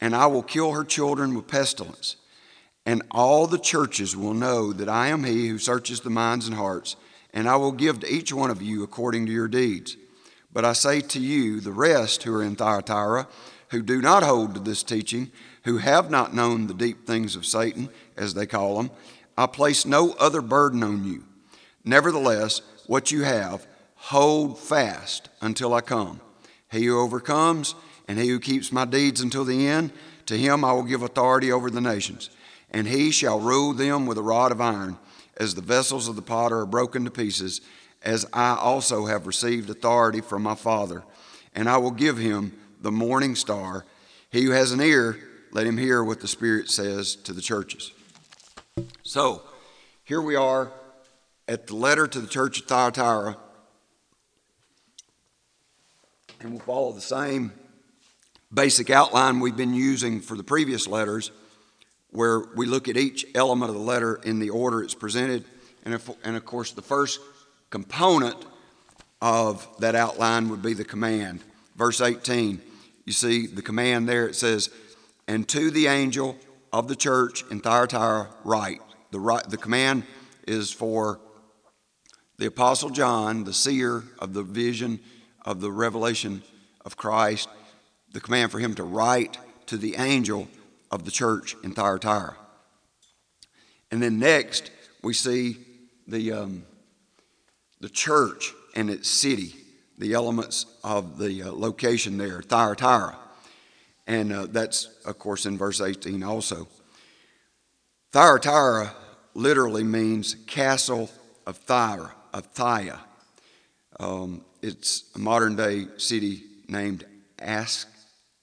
And 0.00 0.14
I 0.14 0.26
will 0.26 0.42
kill 0.42 0.72
her 0.72 0.84
children 0.84 1.34
with 1.34 1.48
pestilence. 1.48 2.16
And 2.86 3.02
all 3.10 3.46
the 3.46 3.58
churches 3.58 4.16
will 4.16 4.34
know 4.34 4.72
that 4.72 4.88
I 4.88 5.08
am 5.08 5.24
he 5.24 5.48
who 5.48 5.58
searches 5.58 6.00
the 6.00 6.10
minds 6.10 6.46
and 6.46 6.56
hearts, 6.56 6.96
and 7.32 7.48
I 7.48 7.56
will 7.56 7.72
give 7.72 8.00
to 8.00 8.12
each 8.12 8.32
one 8.32 8.50
of 8.50 8.62
you 8.62 8.82
according 8.82 9.26
to 9.26 9.32
your 9.32 9.48
deeds. 9.48 9.96
But 10.52 10.64
I 10.64 10.72
say 10.72 11.00
to 11.00 11.20
you, 11.20 11.60
the 11.60 11.72
rest 11.72 12.22
who 12.22 12.34
are 12.34 12.42
in 12.42 12.56
Thyatira, 12.56 13.28
who 13.68 13.82
do 13.82 14.00
not 14.00 14.22
hold 14.22 14.54
to 14.54 14.60
this 14.60 14.82
teaching, 14.82 15.30
who 15.64 15.78
have 15.78 16.10
not 16.10 16.34
known 16.34 16.66
the 16.66 16.74
deep 16.74 17.06
things 17.06 17.36
of 17.36 17.46
Satan, 17.46 17.88
as 18.16 18.34
they 18.34 18.46
call 18.46 18.76
them, 18.76 18.90
I 19.36 19.46
place 19.46 19.86
no 19.86 20.12
other 20.14 20.42
burden 20.42 20.82
on 20.82 21.04
you. 21.04 21.24
Nevertheless, 21.84 22.62
what 22.86 23.12
you 23.12 23.22
have, 23.22 23.66
hold 23.94 24.58
fast 24.58 25.28
until 25.40 25.72
I 25.72 25.82
come. 25.82 26.20
He 26.70 26.86
who 26.86 26.98
overcomes 26.98 27.74
and 28.08 28.18
he 28.18 28.28
who 28.28 28.40
keeps 28.40 28.72
my 28.72 28.84
deeds 28.84 29.20
until 29.20 29.44
the 29.44 29.66
end, 29.66 29.92
to 30.26 30.36
him 30.36 30.64
I 30.64 30.72
will 30.72 30.82
give 30.82 31.02
authority 31.02 31.52
over 31.52 31.70
the 31.70 31.80
nations, 31.80 32.30
and 32.70 32.86
he 32.86 33.10
shall 33.10 33.40
rule 33.40 33.72
them 33.72 34.06
with 34.06 34.18
a 34.18 34.22
rod 34.22 34.52
of 34.52 34.60
iron, 34.60 34.98
as 35.36 35.54
the 35.54 35.62
vessels 35.62 36.08
of 36.08 36.16
the 36.16 36.22
potter 36.22 36.60
are 36.60 36.66
broken 36.66 37.04
to 37.04 37.10
pieces, 37.10 37.60
as 38.02 38.26
I 38.32 38.54
also 38.54 39.06
have 39.06 39.26
received 39.26 39.70
authority 39.70 40.20
from 40.20 40.42
my 40.42 40.54
Father. 40.54 41.02
And 41.54 41.68
I 41.68 41.78
will 41.78 41.90
give 41.90 42.18
him 42.18 42.52
the 42.80 42.92
morning 42.92 43.34
star. 43.34 43.84
He 44.30 44.44
who 44.44 44.52
has 44.52 44.72
an 44.72 44.80
ear 44.80 45.18
let 45.52 45.66
him 45.66 45.76
hear 45.76 46.04
what 46.04 46.20
the 46.20 46.28
Spirit 46.28 46.70
says 46.70 47.16
to 47.16 47.32
the 47.32 47.42
churches. 47.42 47.92
So, 49.02 49.42
here 50.04 50.22
we 50.22 50.36
are 50.36 50.72
at 51.48 51.66
the 51.66 51.74
letter 51.74 52.06
to 52.06 52.20
the 52.20 52.28
church 52.28 52.60
at 52.60 52.68
Thyatira, 52.68 53.36
and 56.40 56.52
we'll 56.52 56.60
follow 56.60 56.92
the 56.92 57.00
same 57.00 57.52
basic 58.52 58.90
outline 58.90 59.40
we've 59.40 59.56
been 59.56 59.74
using 59.74 60.20
for 60.20 60.36
the 60.36 60.44
previous 60.44 60.86
letters, 60.86 61.32
where 62.12 62.40
we 62.56 62.66
look 62.66 62.88
at 62.88 62.96
each 62.96 63.26
element 63.34 63.70
of 63.70 63.76
the 63.76 63.82
letter 63.82 64.16
in 64.16 64.38
the 64.38 64.50
order 64.50 64.82
it's 64.82 64.94
presented. 64.94 65.44
And, 65.84 65.98
and 66.24 66.36
of 66.36 66.44
course, 66.44 66.72
the 66.72 66.82
first 66.82 67.20
component 67.70 68.36
of 69.20 69.66
that 69.78 69.94
outline 69.94 70.48
would 70.48 70.62
be 70.62 70.74
the 70.74 70.84
command. 70.84 71.40
Verse 71.76 72.00
18, 72.00 72.60
you 73.04 73.12
see 73.12 73.46
the 73.46 73.62
command 73.62 74.08
there, 74.08 74.26
it 74.26 74.34
says, 74.34 74.70
And 75.28 75.48
to 75.48 75.70
the 75.70 75.86
angel 75.86 76.36
of 76.72 76.88
the 76.88 76.96
church 76.96 77.44
in 77.50 77.60
Thyatira, 77.60 78.28
write. 78.44 78.80
The, 79.10 79.20
right, 79.20 79.42
the 79.48 79.56
command 79.56 80.04
is 80.46 80.70
for 80.70 81.20
the 82.38 82.46
Apostle 82.46 82.90
John, 82.90 83.44
the 83.44 83.52
seer 83.52 84.04
of 84.18 84.32
the 84.32 84.42
vision 84.42 85.00
of 85.44 85.60
the 85.60 85.70
revelation 85.70 86.42
of 86.84 86.96
Christ, 86.96 87.48
the 88.12 88.20
command 88.20 88.50
for 88.50 88.58
him 88.58 88.74
to 88.74 88.84
write 88.84 89.38
to 89.66 89.76
the 89.76 89.96
angel 89.96 90.48
of 90.90 91.04
the 91.04 91.10
church 91.10 91.56
in 91.62 91.72
Thyatira. 91.72 92.36
And 93.90 94.02
then 94.02 94.18
next, 94.18 94.70
we 95.02 95.14
see 95.14 95.56
the, 96.06 96.32
um, 96.32 96.64
the 97.80 97.88
church 97.88 98.52
and 98.74 98.90
its 98.90 99.08
city, 99.08 99.54
the 99.98 100.14
elements 100.14 100.66
of 100.84 101.18
the 101.18 101.42
uh, 101.42 101.52
location 101.52 102.18
there, 102.18 102.42
Thyatira. 102.42 103.16
And 104.06 104.32
uh, 104.32 104.46
that's, 104.46 104.86
of 105.04 105.18
course, 105.18 105.46
in 105.46 105.56
verse 105.56 105.80
18 105.80 106.22
also. 106.22 106.68
Thyatira 108.12 108.92
literally 109.34 109.84
means 109.84 110.34
castle 110.46 111.10
of 111.46 111.64
Thyra, 111.66 112.10
of 112.32 112.46
Thia. 112.46 112.98
Um, 113.98 114.42
it's 114.62 115.04
a 115.14 115.18
modern 115.18 115.56
day 115.56 115.86
city 115.96 116.42
named 116.68 117.04
Ask, 117.38 117.88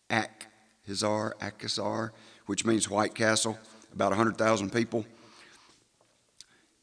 Akhisar, 0.09 1.33
Akhisar, 1.39 2.11
which 2.47 2.65
means 2.65 2.89
White 2.89 3.13
Castle, 3.13 3.57
about 3.93 4.09
100,000 4.09 4.71
people. 4.71 5.05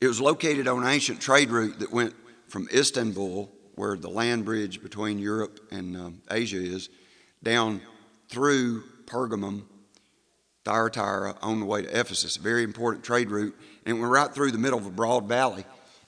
It 0.01 0.07
was 0.07 0.21
located 0.21 0.69
on 0.69 0.83
an 0.83 0.89
ancient 0.89 1.21
trade 1.21 1.51
route 1.51 1.81
that 1.81 1.91
went 1.91 2.15
from 2.49 2.69
Istanbul, 2.73 3.51
where 3.75 3.97
the 3.97 4.11
land 4.11 4.45
bridge 4.45 4.83
between 4.83 5.19
Europe 5.19 5.59
and 5.71 5.97
um, 5.97 6.23
Asia 6.31 6.59
is, 6.59 6.91
down 7.43 7.81
through 8.29 8.85
Pergamum, 9.07 9.65
Thyatira, 10.65 11.37
on 11.43 11.61
the 11.61 11.67
way 11.67 11.83
to 11.83 11.89
Ephesus. 11.89 12.37
A 12.37 12.41
very 12.41 12.63
important 12.63 13.05
trade 13.05 13.31
route. 13.31 13.59
And 13.87 14.01
we're 14.01 14.09
right 14.09 14.33
through 14.33 14.51
the 14.51 14.59
middle 14.59 14.79
of 14.79 14.87
a 14.87 14.91
broad 14.91 15.27
valley. 15.27 15.65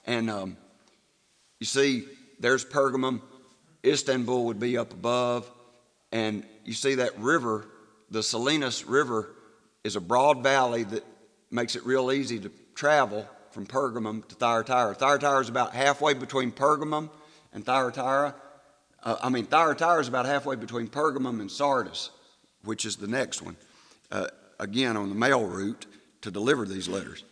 And 0.06 0.30
um, 0.30 0.56
you 1.60 1.66
see, 1.66 2.04
there's 2.38 2.64
Pergamum. 2.64 3.22
Istanbul 3.84 4.44
would 4.46 4.60
be 4.60 4.76
up 4.78 4.92
above. 4.92 5.50
And 6.12 6.44
you 6.64 6.72
see 6.72 6.96
that 6.96 7.18
river, 7.18 7.66
the 8.10 8.22
Salinas 8.22 8.84
River, 8.86 9.30
is 9.86 9.94
a 9.94 10.00
broad 10.00 10.42
valley 10.42 10.82
that 10.82 11.04
makes 11.52 11.76
it 11.76 11.86
real 11.86 12.10
easy 12.10 12.40
to 12.40 12.50
travel 12.74 13.24
from 13.52 13.64
Pergamum 13.64 14.26
to 14.26 14.34
Thyatira. 14.34 14.96
Thyatira 14.96 15.38
is 15.38 15.48
about 15.48 15.74
halfway 15.74 16.12
between 16.12 16.50
Pergamum 16.50 17.08
and 17.52 17.64
Thyatira. 17.64 18.34
Uh, 19.04 19.16
I 19.22 19.28
mean, 19.28 19.46
Thyatira 19.46 20.00
is 20.00 20.08
about 20.08 20.26
halfway 20.26 20.56
between 20.56 20.88
Pergamum 20.88 21.40
and 21.40 21.48
Sardis, 21.48 22.10
which 22.64 22.84
is 22.84 22.96
the 22.96 23.06
next 23.06 23.42
one, 23.42 23.56
uh, 24.10 24.26
again 24.58 24.96
on 24.96 25.08
the 25.08 25.14
mail 25.14 25.44
route 25.44 25.86
to 26.22 26.32
deliver 26.32 26.66
these 26.66 26.88
letters. 26.88 27.22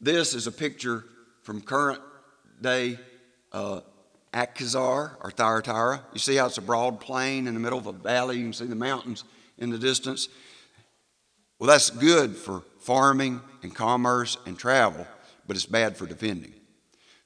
This 0.00 0.34
is 0.34 0.46
a 0.46 0.52
picture 0.52 1.04
from 1.42 1.60
current 1.60 2.00
day 2.62 2.98
uh, 3.52 3.80
Akhisar 4.32 5.16
or 5.22 5.30
Thyatira. 5.30 6.02
You 6.14 6.18
see 6.20 6.36
how 6.36 6.46
it's 6.46 6.56
a 6.56 6.62
broad 6.62 7.00
plain 7.00 7.46
in 7.46 7.52
the 7.52 7.60
middle 7.60 7.78
of 7.78 7.86
a 7.86 7.92
valley. 7.92 8.38
You 8.38 8.44
can 8.44 8.52
see 8.54 8.64
the 8.64 8.74
mountains 8.74 9.24
in 9.58 9.68
the 9.68 9.78
distance. 9.78 10.28
Well, 11.64 11.72
that's 11.72 11.88
good 11.88 12.36
for 12.36 12.62
farming 12.80 13.40
and 13.62 13.74
commerce 13.74 14.36
and 14.44 14.58
travel, 14.58 15.06
but 15.46 15.56
it's 15.56 15.64
bad 15.64 15.96
for 15.96 16.04
defending. 16.04 16.52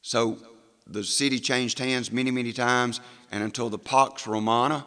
So 0.00 0.38
the 0.86 1.02
city 1.02 1.40
changed 1.40 1.80
hands 1.80 2.12
many, 2.12 2.30
many 2.30 2.52
times, 2.52 3.00
and 3.32 3.42
until 3.42 3.68
the 3.68 3.80
Pax 3.80 4.28
Romana, 4.28 4.86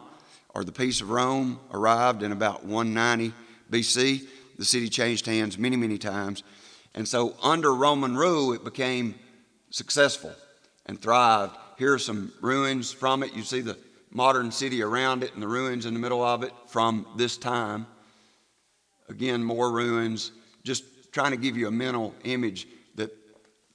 or 0.54 0.64
the 0.64 0.72
Peace 0.72 1.02
of 1.02 1.10
Rome, 1.10 1.60
arrived 1.70 2.22
in 2.22 2.32
about 2.32 2.64
190 2.64 3.34
BC, 3.70 4.26
the 4.56 4.64
city 4.64 4.88
changed 4.88 5.26
hands 5.26 5.58
many, 5.58 5.76
many 5.76 5.98
times. 5.98 6.44
And 6.94 7.06
so 7.06 7.36
under 7.42 7.74
Roman 7.74 8.16
rule, 8.16 8.54
it 8.54 8.64
became 8.64 9.16
successful 9.68 10.32
and 10.86 10.98
thrived. 10.98 11.54
Here 11.76 11.92
are 11.92 11.98
some 11.98 12.32
ruins 12.40 12.90
from 12.90 13.22
it. 13.22 13.34
You 13.34 13.42
see 13.42 13.60
the 13.60 13.76
modern 14.10 14.50
city 14.50 14.82
around 14.82 15.22
it 15.22 15.34
and 15.34 15.42
the 15.42 15.48
ruins 15.48 15.84
in 15.84 15.92
the 15.92 16.00
middle 16.00 16.24
of 16.24 16.42
it 16.42 16.54
from 16.68 17.04
this 17.18 17.36
time. 17.36 17.86
Again, 19.12 19.44
more 19.44 19.70
ruins, 19.70 20.32
just 20.64 21.12
trying 21.12 21.32
to 21.32 21.36
give 21.36 21.54
you 21.54 21.68
a 21.68 21.70
mental 21.70 22.14
image 22.24 22.66
that 22.94 23.10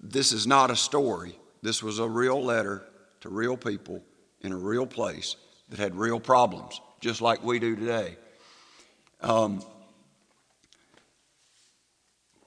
this 0.02 0.32
is 0.32 0.48
not 0.48 0.72
a 0.72 0.76
story. 0.76 1.38
This 1.62 1.84
was 1.84 2.00
a 2.00 2.10
real 2.10 2.44
letter 2.44 2.84
to 3.22 3.30
real 3.30 3.56
people 3.56 4.04
in 4.42 4.52
a 4.52 4.58
real 4.58 4.88
place 4.88 5.36
that 5.70 5.78
had 5.78 5.96
real 5.96 6.20
problems, 6.20 6.82
just 7.02 7.22
like 7.22 7.44
we 7.44 7.60
do 7.60 7.76
today. 7.76 8.18
Um, 9.22 9.62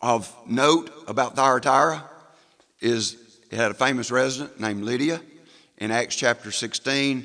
of 0.03 0.35
note 0.49 0.91
about 1.07 1.37
Thyatira 1.37 2.03
is 2.81 3.17
it 3.53 3.57
had 3.57 3.71
a 3.71 3.75
famous 3.75 4.11
resident 4.11 4.59
named 4.59 4.83
Lydia. 4.83 5.21
In 5.79 5.93
Acts 5.93 6.17
chapter 6.17 6.51
16, 6.51 7.25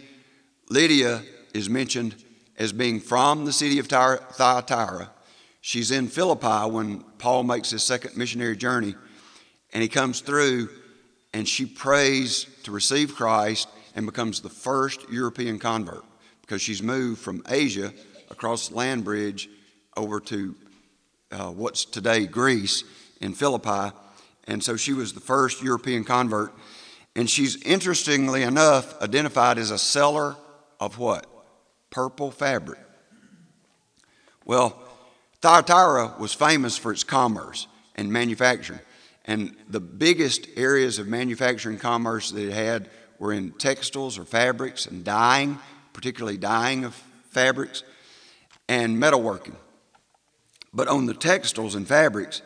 Lydia 0.69 1.23
is 1.55 1.69
mentioned 1.69 2.15
as 2.57 2.71
being 2.71 2.99
from 2.99 3.45
the 3.45 3.51
city 3.51 3.79
of 3.79 3.87
Thyatira 3.87 5.09
She's 5.65 5.89
in 5.89 6.09
Philippi 6.09 6.69
when 6.69 6.99
Paul 7.17 7.41
makes 7.41 7.71
his 7.71 7.83
second 7.83 8.15
missionary 8.15 8.55
journey, 8.55 8.93
and 9.73 9.81
he 9.81 9.89
comes 9.89 10.21
through, 10.21 10.69
and 11.33 11.49
she 11.49 11.65
prays 11.65 12.45
to 12.65 12.71
receive 12.71 13.15
Christ 13.15 13.67
and 13.95 14.05
becomes 14.05 14.41
the 14.41 14.49
first 14.49 15.09
European 15.09 15.57
convert 15.57 16.03
because 16.41 16.61
she's 16.61 16.83
moved 16.83 17.19
from 17.19 17.41
Asia 17.49 17.91
across 18.29 18.67
the 18.67 18.75
land 18.75 19.03
bridge 19.03 19.49
over 19.97 20.19
to 20.19 20.53
uh, 21.31 21.49
what's 21.49 21.83
today 21.83 22.27
Greece 22.27 22.83
in 23.19 23.33
Philippi. 23.33 23.91
And 24.43 24.63
so 24.63 24.75
she 24.75 24.93
was 24.93 25.13
the 25.13 25.19
first 25.19 25.63
European 25.63 26.03
convert. 26.03 26.53
And 27.15 27.27
she's 27.27 27.59
interestingly 27.63 28.43
enough 28.43 29.01
identified 29.01 29.57
as 29.57 29.71
a 29.71 29.79
seller 29.79 30.35
of 30.79 30.99
what? 30.99 31.25
Purple 31.89 32.29
fabric. 32.29 32.77
Well, 34.45 34.79
Thyatira 35.45 36.15
was 36.17 36.33
famous 36.33 36.75
for 36.75 36.91
its 36.91 37.03
commerce 37.03 37.67
and 37.93 38.11
manufacturing. 38.11 38.79
And 39.25 39.55
the 39.69 39.79
biggest 39.79 40.47
areas 40.55 40.97
of 40.97 41.05
manufacturing 41.05 41.77
commerce 41.77 42.31
that 42.31 42.47
it 42.47 42.51
had 42.51 42.89
were 43.19 43.31
in 43.31 43.51
textiles 43.51 44.17
or 44.17 44.25
fabrics 44.25 44.87
and 44.87 45.03
dyeing, 45.03 45.59
particularly 45.93 46.37
dyeing 46.37 46.83
of 46.83 46.95
fabrics, 47.29 47.83
and 48.67 48.97
metalworking. 48.97 49.53
But 50.73 50.87
on 50.87 51.05
the 51.05 51.13
textiles 51.13 51.75
and 51.75 51.87
fabrics, 51.87 52.41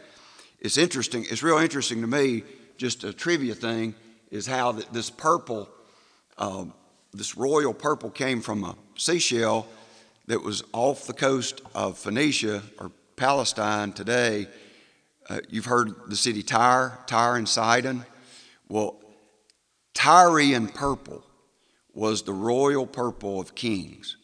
it's 0.59 0.77
interesting, 0.77 1.25
it's 1.31 1.41
real 1.41 1.57
interesting 1.57 2.01
to 2.01 2.07
me, 2.07 2.43
just 2.75 3.05
a 3.05 3.13
trivia 3.13 3.55
thing, 3.55 3.95
is 4.29 4.45
how 4.45 4.73
that 4.73 4.91
this 4.91 5.09
purple, 5.09 5.69
uh, 6.37 6.65
this 7.13 7.37
royal 7.37 7.73
purple 7.73 8.09
came 8.09 8.41
from 8.41 8.65
a 8.65 8.75
seashell 8.97 9.69
that 10.29 10.43
was 10.43 10.63
off 10.73 11.07
the 11.07 11.13
coast 11.13 11.59
of 11.73 11.97
Phoenicia 11.97 12.61
or 12.79 12.91
Palestine 13.15 13.91
today. 13.91 14.47
Uh, 15.27 15.39
you've 15.49 15.65
heard 15.65 15.91
the 16.07 16.15
city 16.15 16.43
Tyre, 16.43 16.99
Tyre 17.07 17.35
and 17.35 17.49
Sidon. 17.49 18.05
Well, 18.67 19.01
Tyrian 19.95 20.67
purple 20.67 21.23
was 21.95 22.21
the 22.21 22.31
royal 22.31 22.85
purple 22.85 23.39
of 23.39 23.55
kings. 23.55 24.17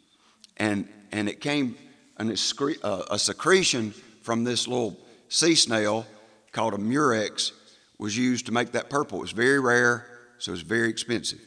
And, 0.58 0.88
and 1.12 1.28
it 1.28 1.42
came, 1.42 1.76
an 2.18 2.30
excre- 2.30 2.78
uh, 2.84 3.06
a 3.10 3.18
secretion 3.18 3.90
from 4.22 4.44
this 4.44 4.68
little 4.68 5.00
sea 5.28 5.56
snail 5.56 6.06
called 6.52 6.76
a 6.76 6.78
murex 6.78 7.52
was 7.98 8.16
used 8.16 8.46
to 8.46 8.52
make 8.52 8.74
that 8.74 8.92
purple. 8.92 9.18
It 9.18 9.22
was 9.22 9.32
very 9.32 9.60
rare, 9.60 10.06
so 10.38 10.52
it 10.52 10.54
was 10.54 10.62
very 10.62 10.88
expensive. 10.88 11.42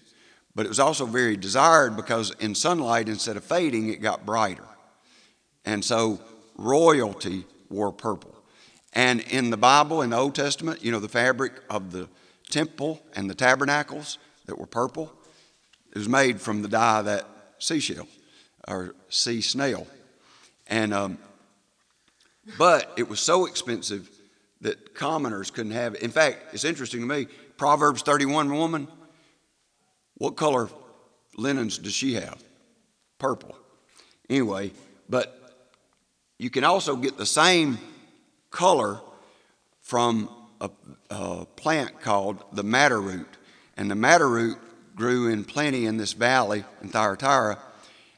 But 0.55 0.67
it 0.67 0.69
was 0.69 0.81
also 0.81 1.07
very 1.07 1.37
desired 1.37 1.97
because 1.97 2.33
in 2.41 2.55
sunlight, 2.55 3.09
instead 3.09 3.37
of 3.37 3.45
fading, 3.45 3.91
it 3.91 4.03
got 4.03 4.27
brighter. 4.27 4.65
And 5.65 5.85
so 5.85 6.21
royalty 6.57 7.45
wore 7.69 7.93
purple. 7.93 8.35
And 8.93 9.21
in 9.21 9.51
the 9.51 9.57
Bible, 9.57 10.03
in 10.03 10.11
the 10.11 10.17
Old 10.17 10.35
Testament, 10.35 10.83
you 10.83 10.91
know, 10.91 10.99
the 10.99 11.09
fabric 11.09 11.53
of 11.71 11.93
the 11.93 12.09
temple 12.51 13.01
and 13.15 13.29
the 13.29 13.35
tabernacles 13.35 14.19
that 14.47 14.59
were 14.59 14.67
purple, 14.67 15.13
it 15.93 15.99
was 15.99 16.09
made 16.09 16.41
from 16.41 16.63
the 16.63 16.69
dye 16.69 17.01
of 17.01 17.05
that 17.05 17.27
seashell 17.59 18.09
or 18.67 18.95
sea 19.09 19.41
snail. 19.41 19.87
And 20.67 20.93
um, 20.93 21.19
But 22.57 22.93
it 22.97 23.09
was 23.09 23.21
so 23.21 23.47
expensive 23.47 24.09
that 24.61 24.95
commoners 24.95 25.51
couldn't 25.51 25.73
have 25.73 25.95
it. 25.95 26.03
In 26.03 26.11
fact, 26.11 26.55
it's 26.55 26.65
interesting 26.65 27.01
to 27.01 27.07
me 27.07 27.27
Proverbs 27.57 28.03
31 28.03 28.53
woman, 28.53 28.89
what 30.19 30.37
color 30.37 30.69
linens 31.37 31.79
does 31.79 31.95
she 31.95 32.15
have? 32.15 32.43
Purple. 33.19 33.57
Anyway, 34.29 34.73
but 35.09 35.35
you 36.39 36.51
can 36.51 36.65
also 36.65 36.97
get 36.97 37.17
the 37.17 37.27
same 37.27 37.79
color 38.51 39.01
from 39.81 40.29
a, 40.61 40.71
a 41.11 41.47
plant 41.57 42.01
called 42.01 42.43
the 42.53 42.63
madder 42.63 43.01
root. 43.01 43.29
And 43.77 43.91
the 43.91 43.95
madder 43.95 44.29
root 44.29 44.59
grew 44.95 45.29
in 45.29 45.45
plenty 45.45 45.87
in 45.87 45.97
this 45.97 46.13
valley 46.13 46.65
in 46.83 46.89
Thyatira. 46.89 47.59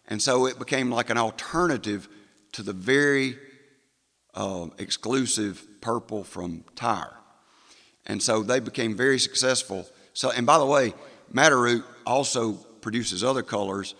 And 0.09 0.21
so 0.21 0.47
it 0.47 0.59
became 0.59 0.91
like 0.91 1.11
an 1.11 1.19
alternative 1.19 2.09
to 2.53 2.63
the 2.63 2.73
very 2.73 3.39
uh, 4.35 4.69
exclusive 4.79 5.67
purple 5.81 6.25
from 6.25 6.65
Tyre. 6.75 7.17
And 8.07 8.23
so 8.23 8.43
they 8.43 8.61
became 8.61 8.97
very 8.97 9.19
successful. 9.19 9.87
So, 10.15 10.31
and 10.31 10.47
by 10.47 10.59
the 10.59 10.67
way, 10.67 10.95
madder 11.33 11.61
root 11.61 11.85
also 12.07 12.53
produces 12.53 13.23
other 13.25 13.43
colors. 13.43 13.95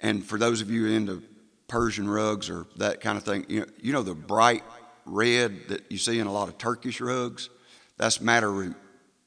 And 0.00 0.24
for 0.24 0.38
those 0.38 0.60
of 0.60 0.70
you 0.70 0.86
into 0.86 1.22
Persian 1.66 2.08
rugs 2.08 2.50
or 2.50 2.66
that 2.76 3.00
kind 3.00 3.18
of 3.18 3.24
thing, 3.24 3.46
you 3.48 3.60
know, 3.60 3.66
you 3.80 3.92
know 3.92 4.02
the 4.02 4.14
bright 4.14 4.64
red 5.04 5.68
that 5.68 5.90
you 5.90 5.98
see 5.98 6.18
in 6.18 6.26
a 6.26 6.32
lot 6.32 6.48
of 6.48 6.58
Turkish 6.58 7.00
rugs? 7.00 7.48
That's 7.96 8.20
madder 8.20 8.52
root. 8.52 8.76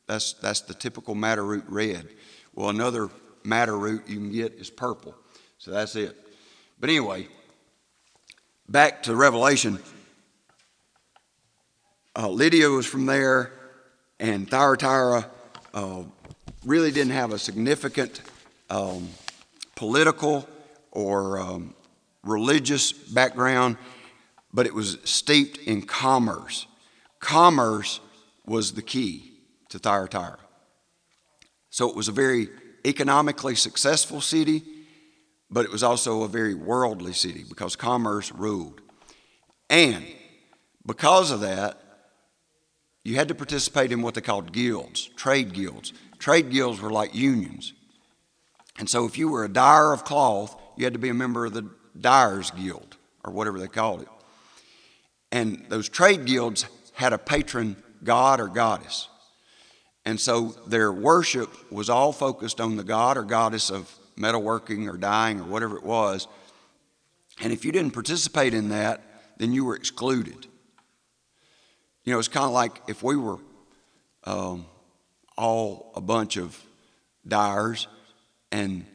That's, 0.08 0.34
that's 0.34 0.62
the 0.62 0.74
typical 0.74 1.16
madder 1.16 1.44
root 1.44 1.66
red. 1.68 2.08
Well, 2.54 2.70
another 2.70 3.10
madder 3.44 3.78
root 3.78 4.08
you 4.08 4.18
can 4.18 4.32
get 4.32 4.54
is 4.54 4.70
purple. 4.70 5.16
So 5.58 5.72
that's 5.72 5.96
it. 5.96 6.18
But 6.80 6.90
anyway, 6.90 7.28
back 8.68 9.04
to 9.04 9.16
Revelation. 9.16 9.80
Uh, 12.16 12.30
Lydia 12.30 12.70
was 12.70 12.86
from 12.86 13.06
there, 13.06 13.54
and 14.20 14.50
Thyatira 14.50 15.30
uh, 15.74 16.04
really 16.66 16.92
didn't 16.92 17.14
have 17.14 17.34
a 17.34 17.40
significant 17.40 18.22
um, 18.70 19.10
political 19.76 20.48
or 20.92 21.40
um, 21.40 21.74
religious 22.24 22.92
background, 22.92 23.78
but 24.54 24.66
it 24.66 24.74
was 24.74 24.98
steeped 25.04 25.58
in 25.60 25.82
commerce. 25.82 26.68
Commerce 27.20 28.00
was 28.46 28.74
the 28.74 28.82
key 28.82 29.32
to 29.70 29.80
Thyatira. 29.80 30.38
So 31.70 31.90
it 31.90 31.96
was 31.96 32.08
a 32.08 32.12
very 32.12 32.50
economically 32.86 33.56
successful 33.56 34.22
city, 34.22 34.64
but 35.50 35.66
it 35.66 35.72
was 35.72 35.84
also 35.84 36.24
a 36.24 36.28
very 36.28 36.54
worldly 36.54 37.14
city 37.14 37.44
because 37.48 37.76
commerce 37.76 38.32
ruled. 38.32 38.82
And 39.70 40.06
because 40.86 41.32
of 41.32 41.42
that, 41.42 41.82
you 43.04 43.16
had 43.16 43.30
to 43.30 43.36
participate 43.36 43.92
in 43.92 44.02
what 44.02 44.14
they 44.14 44.22
called 44.22 44.52
guilds, 44.52 45.08
trade 45.16 45.54
guilds. 45.54 45.94
Trade 46.22 46.52
guilds 46.52 46.80
were 46.80 46.92
like 46.92 47.16
unions. 47.16 47.74
And 48.78 48.88
so 48.88 49.06
if 49.06 49.18
you 49.18 49.28
were 49.28 49.44
a 49.44 49.50
dyer 49.50 49.92
of 49.92 50.04
cloth, 50.04 50.56
you 50.78 50.84
had 50.84 50.94
to 50.94 51.00
be 51.00 51.10
a 51.10 51.16
member 51.16 51.48
of 51.48 51.54
the 51.54 51.68
Dyers 52.00 52.52
Guild 52.52 52.96
or 53.26 53.34
whatever 53.34 53.60
they 53.60 53.68
called 53.68 54.04
it. 54.04 54.08
And 55.32 55.66
those 55.70 55.90
trade 55.90 56.26
guilds 56.26 56.68
had 56.94 57.12
a 57.12 57.18
patron 57.18 57.76
god 58.04 58.40
or 58.40 58.48
goddess. 58.50 59.10
And 60.06 60.20
so 60.20 60.50
their 60.68 60.92
worship 60.94 61.50
was 61.72 61.90
all 61.90 62.14
focused 62.14 62.62
on 62.62 62.76
the 62.76 62.84
god 62.84 63.18
or 63.18 63.24
goddess 63.24 63.72
of 63.72 63.92
metalworking 64.16 64.88
or 64.88 64.98
dyeing 64.98 65.40
or 65.40 65.46
whatever 65.46 65.76
it 65.76 65.84
was. 65.84 66.28
And 67.42 67.52
if 67.52 67.66
you 67.66 67.72
didn't 67.72 67.94
participate 67.94 68.54
in 68.54 68.70
that, 68.70 69.02
then 69.40 69.54
you 69.54 69.66
were 69.66 69.76
excluded. 69.76 70.46
You 72.04 72.14
know, 72.14 72.20
it's 72.20 72.28
kind 72.28 72.46
of 72.46 72.52
like 72.52 72.80
if 72.88 73.02
we 73.02 73.16
were 73.16 73.40
um, 74.26 74.68
all 75.42 75.92
a 75.96 76.02
bunch 76.02 76.38
of 76.38 76.64
dyers, 77.28 77.88
and 78.52 78.86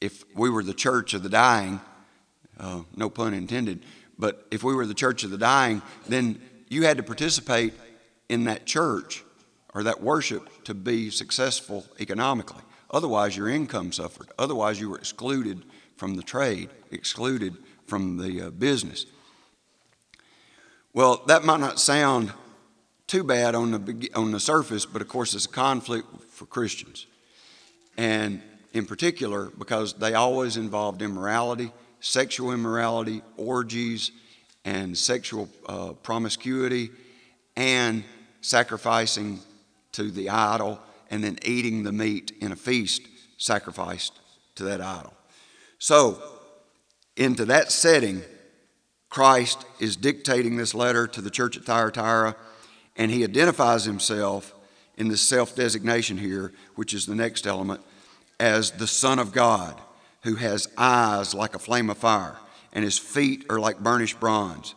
if 0.00 0.24
we 0.34 0.48
were 0.48 0.62
the 0.62 0.72
church 0.72 1.12
of 1.12 1.22
the 1.22 1.28
dying, 1.28 1.78
uh, 2.58 2.80
no 2.96 3.10
pun 3.10 3.34
intended, 3.34 3.84
but 4.18 4.46
if 4.50 4.64
we 4.64 4.74
were 4.74 4.86
the 4.86 4.94
church 4.94 5.24
of 5.24 5.30
the 5.30 5.36
dying, 5.36 5.82
then 6.08 6.40
you 6.70 6.84
had 6.84 6.96
to 6.96 7.02
participate 7.02 7.74
in 8.30 8.44
that 8.44 8.64
church 8.64 9.22
or 9.74 9.82
that 9.82 10.00
worship 10.00 10.64
to 10.64 10.72
be 10.72 11.10
successful 11.10 11.84
economically. 12.00 12.62
Otherwise, 12.90 13.36
your 13.36 13.50
income 13.50 13.92
suffered. 13.92 14.28
Otherwise, 14.38 14.80
you 14.80 14.88
were 14.88 14.96
excluded 14.96 15.64
from 15.96 16.14
the 16.14 16.22
trade, 16.22 16.70
excluded 16.92 17.58
from 17.86 18.16
the 18.16 18.46
uh, 18.46 18.50
business. 18.50 19.04
Well, 20.94 21.22
that 21.26 21.44
might 21.44 21.60
not 21.60 21.78
sound 21.78 22.32
too 23.14 23.22
bad 23.22 23.54
on 23.54 23.70
the, 23.70 24.10
on 24.16 24.32
the 24.32 24.40
surface, 24.40 24.84
but 24.84 25.00
of 25.00 25.06
course, 25.06 25.34
it's 25.34 25.44
a 25.44 25.48
conflict 25.48 26.08
for 26.30 26.46
Christians. 26.46 27.06
And 27.96 28.42
in 28.72 28.86
particular, 28.86 29.52
because 29.56 29.92
they 29.92 30.14
always 30.14 30.56
involved 30.56 31.00
immorality 31.00 31.70
sexual 32.00 32.52
immorality, 32.52 33.22
orgies, 33.36 34.10
and 34.64 34.98
sexual 34.98 35.48
uh, 35.66 35.92
promiscuity, 35.92 36.90
and 37.56 38.02
sacrificing 38.40 39.38
to 39.92 40.10
the 40.10 40.28
idol, 40.28 40.80
and 41.08 41.22
then 41.22 41.38
eating 41.44 41.84
the 41.84 41.92
meat 41.92 42.32
in 42.40 42.50
a 42.50 42.56
feast 42.56 43.02
sacrificed 43.38 44.18
to 44.56 44.64
that 44.64 44.80
idol. 44.80 45.14
So, 45.78 46.20
into 47.16 47.44
that 47.44 47.70
setting, 47.70 48.22
Christ 49.08 49.64
is 49.78 49.94
dictating 49.94 50.56
this 50.56 50.74
letter 50.74 51.06
to 51.06 51.20
the 51.20 51.30
church 51.30 51.56
at 51.56 51.62
Thyatira, 51.62 52.34
and 52.96 53.10
he 53.10 53.24
identifies 53.24 53.84
himself 53.84 54.54
in 54.96 55.08
this 55.08 55.22
self 55.22 55.54
designation 55.56 56.18
here, 56.18 56.52
which 56.74 56.94
is 56.94 57.06
the 57.06 57.14
next 57.14 57.46
element, 57.46 57.80
as 58.38 58.72
the 58.72 58.86
Son 58.86 59.18
of 59.18 59.32
God 59.32 59.80
who 60.22 60.36
has 60.36 60.68
eyes 60.76 61.34
like 61.34 61.54
a 61.54 61.58
flame 61.58 61.90
of 61.90 61.98
fire, 61.98 62.36
and 62.72 62.84
his 62.84 62.98
feet 62.98 63.44
are 63.50 63.60
like 63.60 63.78
burnished 63.78 64.18
bronze. 64.18 64.74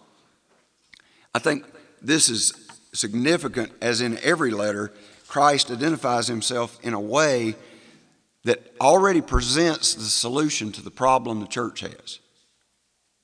I 1.33 1.39
think 1.39 1.65
this 2.01 2.29
is 2.29 2.67
significant, 2.93 3.71
as 3.81 4.01
in 4.01 4.17
every 4.19 4.51
letter, 4.51 4.91
Christ 5.27 5.71
identifies 5.71 6.27
himself 6.27 6.77
in 6.83 6.93
a 6.93 6.99
way 6.99 7.55
that 8.43 8.73
already 8.79 9.21
presents 9.21 9.93
the 9.93 10.03
solution 10.03 10.71
to 10.73 10.81
the 10.81 10.91
problem 10.91 11.39
the 11.39 11.47
church 11.47 11.81
has. 11.81 12.19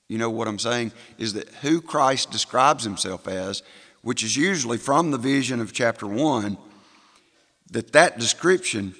You 0.09 0.17
know 0.17 0.29
what 0.29 0.47
I'm 0.47 0.59
saying? 0.59 0.91
Is 1.17 1.33
that 1.33 1.49
who 1.61 1.81
Christ 1.81 2.29
describes 2.29 2.83
himself 2.83 3.27
as, 3.27 3.63
which 4.03 4.23
is 4.23 4.37
usually 4.37 4.77
from 4.77 5.09
the 5.09 5.17
vision 5.17 5.59
of 5.59 5.73
chapter 5.73 6.05
1, 6.05 6.57
that 7.71 7.93
that 7.93 8.19
description 8.19 8.93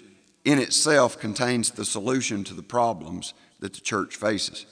in 0.45 0.57
itself 0.57 1.19
contains 1.19 1.71
the 1.71 1.85
solution 1.85 2.43
to 2.45 2.53
the 2.53 2.63
problems 2.63 3.33
that 3.59 3.73
the 3.73 3.81
church 3.81 4.15
faces. 4.15 4.65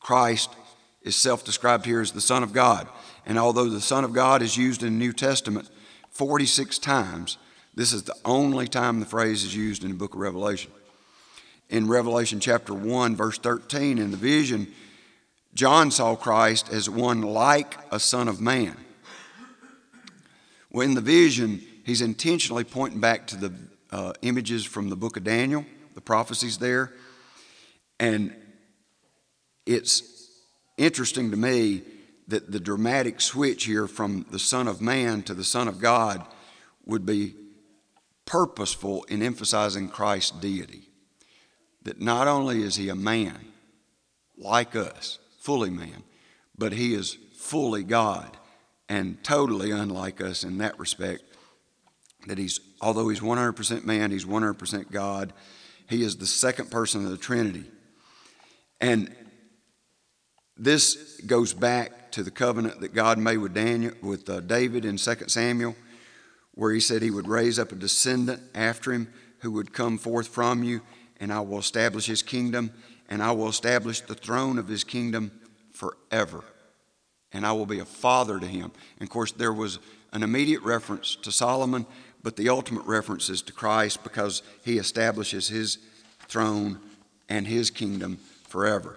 Christ 0.00 0.50
is 1.02 1.16
self 1.16 1.44
described 1.44 1.86
here 1.86 2.00
as 2.00 2.12
the 2.12 2.20
Son 2.20 2.42
of 2.42 2.52
God. 2.52 2.88
And 3.24 3.38
although 3.38 3.68
the 3.68 3.80
Son 3.80 4.04
of 4.04 4.12
God 4.12 4.42
is 4.42 4.56
used 4.56 4.82
in 4.82 4.98
the 4.98 5.04
New 5.04 5.12
Testament 5.12 5.70
46 6.10 6.78
times, 6.78 7.38
this 7.74 7.92
is 7.92 8.02
the 8.02 8.16
only 8.24 8.66
time 8.66 9.00
the 9.00 9.06
phrase 9.06 9.44
is 9.44 9.54
used 9.54 9.84
in 9.84 9.90
the 9.90 9.96
book 9.96 10.14
of 10.14 10.20
Revelation. 10.20 10.70
In 11.70 11.88
Revelation 11.88 12.40
chapter 12.40 12.74
1, 12.74 13.16
verse 13.16 13.38
13, 13.38 13.98
in 13.98 14.10
the 14.10 14.16
vision, 14.16 14.66
John 15.54 15.90
saw 15.90 16.16
Christ 16.16 16.70
as 16.72 16.88
one 16.88 17.20
like 17.20 17.76
a 17.90 18.00
Son 18.00 18.26
of 18.26 18.40
Man. 18.40 18.76
Well, 20.70 20.86
in 20.86 20.94
the 20.94 21.02
vision, 21.02 21.62
he's 21.84 22.00
intentionally 22.00 22.64
pointing 22.64 23.00
back 23.00 23.26
to 23.28 23.36
the 23.36 23.52
uh, 23.90 24.12
images 24.22 24.64
from 24.64 24.88
the 24.88 24.96
book 24.96 25.18
of 25.18 25.24
Daniel, 25.24 25.66
the 25.94 26.00
prophecies 26.00 26.56
there. 26.56 26.92
And 28.00 28.34
it's 29.66 30.30
interesting 30.78 31.30
to 31.30 31.36
me 31.36 31.82
that 32.28 32.50
the 32.50 32.60
dramatic 32.60 33.20
switch 33.20 33.64
here 33.64 33.86
from 33.86 34.24
the 34.30 34.38
Son 34.38 34.66
of 34.66 34.80
Man 34.80 35.22
to 35.24 35.34
the 35.34 35.44
Son 35.44 35.68
of 35.68 35.78
God 35.78 36.26
would 36.86 37.04
be 37.04 37.34
purposeful 38.24 39.04
in 39.04 39.22
emphasizing 39.22 39.88
Christ's 39.88 40.30
deity. 40.30 40.88
That 41.82 42.00
not 42.00 42.28
only 42.28 42.62
is 42.62 42.76
he 42.76 42.88
a 42.88 42.94
man 42.94 43.52
like 44.38 44.74
us, 44.74 45.18
fully 45.42 45.70
man, 45.70 46.04
but 46.56 46.72
he 46.72 46.94
is 46.94 47.18
fully 47.36 47.82
God 47.82 48.36
and 48.88 49.22
totally 49.24 49.72
unlike 49.72 50.20
us 50.20 50.44
in 50.44 50.58
that 50.58 50.78
respect 50.78 51.22
that 52.28 52.38
he's, 52.38 52.60
although 52.80 53.08
he's 53.08 53.20
100% 53.20 53.84
man, 53.84 54.12
he's 54.12 54.24
100% 54.24 54.90
God. 54.92 55.32
He 55.88 56.04
is 56.04 56.16
the 56.16 56.26
second 56.26 56.70
person 56.70 57.04
of 57.04 57.10
the 57.10 57.16
Trinity. 57.16 57.64
And 58.80 59.12
this 60.56 61.20
goes 61.26 61.52
back 61.52 62.12
to 62.12 62.22
the 62.22 62.30
covenant 62.30 62.80
that 62.80 62.94
God 62.94 63.18
made 63.18 63.38
with 63.38 63.54
Daniel, 63.54 63.94
with 64.00 64.30
uh, 64.30 64.38
David 64.40 64.84
in 64.84 64.96
2 64.96 65.14
Samuel, 65.26 65.74
where 66.52 66.72
he 66.72 66.78
said 66.78 67.02
he 67.02 67.10
would 67.10 67.26
raise 67.26 67.58
up 67.58 67.72
a 67.72 67.74
descendant 67.74 68.40
after 68.54 68.92
him 68.92 69.12
who 69.38 69.50
would 69.50 69.72
come 69.72 69.98
forth 69.98 70.28
from 70.28 70.62
you, 70.62 70.82
and 71.18 71.32
I 71.32 71.40
will 71.40 71.58
establish 71.58 72.06
his 72.06 72.22
kingdom, 72.22 72.70
and 73.12 73.22
I 73.22 73.32
will 73.32 73.48
establish 73.48 74.00
the 74.00 74.14
throne 74.14 74.58
of 74.58 74.68
his 74.68 74.84
kingdom 74.84 75.32
forever. 75.70 76.44
and 77.34 77.46
I 77.46 77.52
will 77.52 77.66
be 77.66 77.78
a 77.78 77.84
father 77.84 78.40
to 78.40 78.46
him. 78.46 78.72
And 78.98 79.06
of 79.06 79.10
course, 79.10 79.32
there 79.32 79.52
was 79.52 79.78
an 80.12 80.22
immediate 80.22 80.62
reference 80.62 81.16
to 81.16 81.30
Solomon, 81.30 81.84
but 82.22 82.36
the 82.36 82.48
ultimate 82.48 82.86
reference 82.86 83.28
is 83.28 83.42
to 83.42 83.52
Christ 83.52 84.02
because 84.02 84.42
he 84.64 84.78
establishes 84.78 85.48
his 85.48 85.78
throne 86.26 86.78
and 87.28 87.46
his 87.46 87.70
kingdom 87.70 88.18
forever. 88.48 88.96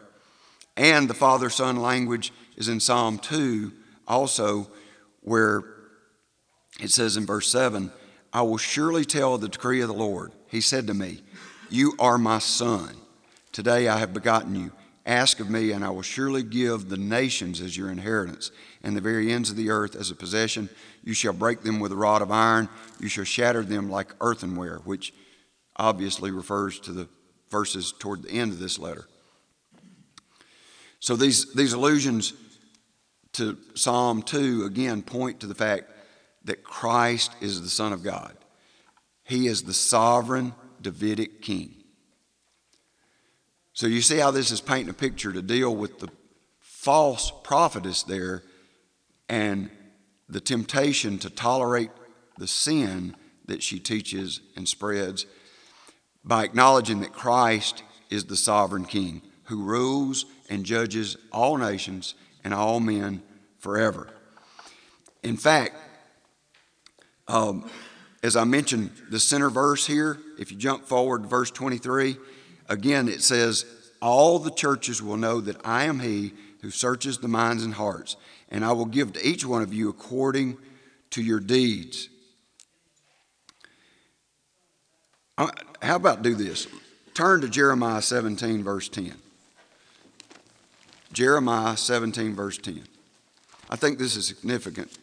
And 0.77 1.09
the 1.09 1.13
father 1.13 1.49
son 1.49 1.77
language 1.77 2.31
is 2.55 2.69
in 2.69 2.79
Psalm 2.79 3.19
2 3.19 3.71
also, 4.07 4.69
where 5.21 5.63
it 6.79 6.91
says 6.91 7.17
in 7.17 7.25
verse 7.25 7.49
7 7.49 7.91
I 8.31 8.43
will 8.43 8.57
surely 8.57 9.03
tell 9.03 9.37
the 9.37 9.49
decree 9.49 9.81
of 9.81 9.89
the 9.89 9.93
Lord. 9.93 10.31
He 10.47 10.61
said 10.61 10.87
to 10.87 10.93
me, 10.93 11.21
You 11.69 11.95
are 11.99 12.17
my 12.17 12.39
son. 12.39 12.95
Today 13.55 13.87
I 13.87 13.99
have 13.99 14.13
begotten 14.13 14.53
you. 14.53 14.73
Ask 15.05 15.39
of 15.39 15.49
me, 15.49 15.71
and 15.71 15.85
I 15.85 15.89
will 15.89 16.01
surely 16.01 16.43
give 16.43 16.89
the 16.89 16.97
nations 16.97 17.61
as 17.61 17.77
your 17.77 17.89
inheritance, 17.89 18.51
and 18.83 18.97
the 18.97 18.99
very 19.01 19.31
ends 19.31 19.49
of 19.49 19.55
the 19.55 19.69
earth 19.69 19.95
as 19.95 20.11
a 20.11 20.15
possession. 20.15 20.67
You 21.05 21.13
shall 21.13 21.31
break 21.31 21.61
them 21.61 21.79
with 21.79 21.93
a 21.93 21.95
rod 21.95 22.21
of 22.21 22.31
iron. 22.31 22.67
You 22.99 23.07
shall 23.07 23.23
shatter 23.23 23.63
them 23.63 23.89
like 23.89 24.13
earthenware, 24.19 24.79
which 24.79 25.13
obviously 25.77 26.31
refers 26.31 26.81
to 26.81 26.91
the 26.91 27.07
verses 27.49 27.93
toward 27.97 28.23
the 28.23 28.31
end 28.31 28.51
of 28.51 28.59
this 28.59 28.77
letter. 28.77 29.05
So 30.99 31.15
these, 31.15 31.53
these 31.53 31.71
allusions 31.71 32.33
to 33.35 33.57
Psalm 33.73 34.21
2 34.21 34.65
again 34.65 35.01
point 35.01 35.39
to 35.39 35.47
the 35.47 35.55
fact 35.55 35.89
that 36.43 36.65
Christ 36.65 37.31
is 37.39 37.61
the 37.61 37.69
Son 37.69 37.93
of 37.93 38.03
God. 38.03 38.35
He 39.23 39.47
is 39.47 39.63
the 39.63 39.73
sovereign 39.73 40.53
Davidic 40.81 41.41
king. 41.41 41.84
So 43.75 43.87
you 43.87 44.01
see 44.01 44.17
how 44.17 44.31
this 44.31 44.51
is 44.51 44.61
painting 44.61 44.89
a 44.89 44.93
picture 44.93 45.33
to 45.33 45.41
deal 45.41 45.75
with 45.75 45.99
the 45.99 46.07
false 46.61 47.31
prophetess 47.43 48.03
there 48.03 48.41
and 49.27 49.69
the 50.29 50.39
temptation 50.39 51.19
to 51.19 51.29
tolerate 51.29 51.91
the 52.37 52.47
sin 52.47 53.17
that 53.47 53.61
she 53.61 53.79
teaches 53.79 54.39
and 54.55 54.67
spreads 54.67 55.25
by 56.23 56.45
acknowledging 56.45 57.01
that 57.01 57.11
Christ 57.11 57.83
is 58.09 58.23
the 58.23 58.37
sovereign 58.37 58.85
king 58.85 59.21
who 59.43 59.61
rules 59.63 60.25
and 60.49 60.63
judges 60.63 61.17
all 61.33 61.57
nations 61.57 62.15
and 62.45 62.53
all 62.53 62.79
men 62.79 63.21
forever. 63.59 64.07
In 65.21 65.35
fact, 65.35 65.75
um, 67.27 67.69
as 68.23 68.37
I 68.37 68.45
mentioned, 68.45 68.91
the 69.09 69.19
center 69.19 69.49
verse 69.49 69.85
here, 69.85 70.17
if 70.39 70.49
you 70.49 70.57
jump 70.57 70.85
forward 70.85 71.23
to 71.23 71.27
verse 71.27 71.51
23, 71.51 72.15
Again, 72.67 73.07
it 73.07 73.21
says, 73.21 73.65
All 74.01 74.39
the 74.39 74.51
churches 74.51 75.01
will 75.01 75.17
know 75.17 75.41
that 75.41 75.57
I 75.65 75.85
am 75.85 75.99
He 75.99 76.33
who 76.61 76.71
searches 76.71 77.19
the 77.19 77.27
minds 77.27 77.63
and 77.63 77.73
hearts, 77.73 78.15
and 78.49 78.65
I 78.65 78.71
will 78.71 78.85
give 78.85 79.13
to 79.13 79.27
each 79.27 79.45
one 79.45 79.61
of 79.61 79.73
you 79.73 79.89
according 79.89 80.57
to 81.11 81.21
your 81.21 81.39
deeds. 81.39 82.09
Uh, 85.37 85.49
how 85.81 85.97
about 85.97 86.21
do 86.21 86.33
this? 86.33 86.67
Turn 87.13 87.41
to 87.41 87.49
Jeremiah 87.49 88.01
17, 88.01 88.63
verse 88.63 88.89
10. 88.89 89.13
Jeremiah 91.13 91.77
17, 91.77 92.35
verse 92.35 92.57
10. 92.57 92.83
I 93.69 93.75
think 93.75 93.99
this 93.99 94.15
is 94.15 94.27
significant 94.27 94.97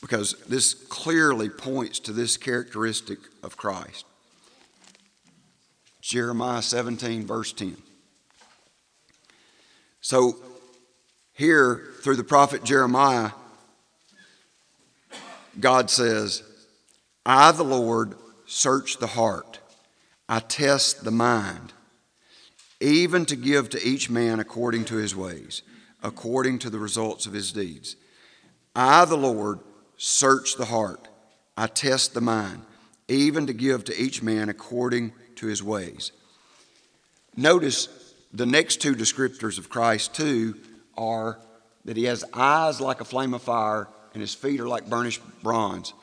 because 0.00 0.34
this 0.48 0.74
clearly 0.74 1.48
points 1.48 1.98
to 2.00 2.12
this 2.12 2.36
characteristic 2.36 3.18
of 3.42 3.56
Christ. 3.56 4.04
Jeremiah 6.08 6.62
17, 6.62 7.26
verse 7.26 7.52
10. 7.52 7.76
So, 10.00 10.36
here, 11.34 11.82
through 12.00 12.16
the 12.16 12.24
prophet 12.24 12.64
Jeremiah, 12.64 13.32
God 15.60 15.90
says, 15.90 16.42
I, 17.26 17.52
the 17.52 17.62
Lord, 17.62 18.14
search 18.46 18.96
the 18.96 19.06
heart, 19.06 19.58
I 20.30 20.40
test 20.40 21.04
the 21.04 21.10
mind, 21.10 21.74
even 22.80 23.26
to 23.26 23.36
give 23.36 23.68
to 23.68 23.86
each 23.86 24.08
man 24.08 24.40
according 24.40 24.86
to 24.86 24.96
his 24.96 25.14
ways, 25.14 25.60
according 26.02 26.60
to 26.60 26.70
the 26.70 26.78
results 26.78 27.26
of 27.26 27.34
his 27.34 27.52
deeds. 27.52 27.96
I, 28.74 29.04
the 29.04 29.18
Lord, 29.18 29.58
search 29.98 30.56
the 30.56 30.64
heart, 30.64 31.06
I 31.54 31.66
test 31.66 32.14
the 32.14 32.22
mind, 32.22 32.62
even 33.08 33.46
to 33.46 33.52
give 33.52 33.84
to 33.84 34.02
each 34.02 34.22
man 34.22 34.48
according 34.48 35.12
to 35.38 35.46
his 35.46 35.62
ways. 35.62 36.12
Notice 37.36 37.88
the 38.32 38.46
next 38.46 38.80
two 38.80 38.94
descriptors 38.94 39.58
of 39.58 39.68
Christ, 39.68 40.14
too, 40.14 40.56
are 40.96 41.38
that 41.84 41.96
he 41.96 42.04
has 42.04 42.24
eyes 42.34 42.80
like 42.80 43.00
a 43.00 43.04
flame 43.04 43.34
of 43.34 43.42
fire 43.42 43.88
and 44.12 44.20
his 44.20 44.34
feet 44.34 44.60
are 44.60 44.68
like 44.68 44.88
burnished 44.88 45.22
bronze. 45.42 45.94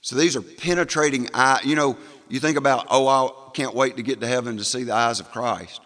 So 0.00 0.16
these 0.16 0.36
are 0.36 0.42
penetrating 0.42 1.28
eyes. 1.34 1.64
You 1.64 1.76
know, 1.76 1.96
you 2.28 2.40
think 2.40 2.56
about, 2.56 2.86
oh, 2.90 3.06
I 3.06 3.50
can't 3.52 3.74
wait 3.74 3.96
to 3.96 4.02
get 4.02 4.20
to 4.20 4.26
heaven 4.26 4.56
to 4.56 4.64
see 4.64 4.82
the 4.84 4.94
eyes 4.94 5.20
of 5.20 5.30
Christ. 5.30 5.80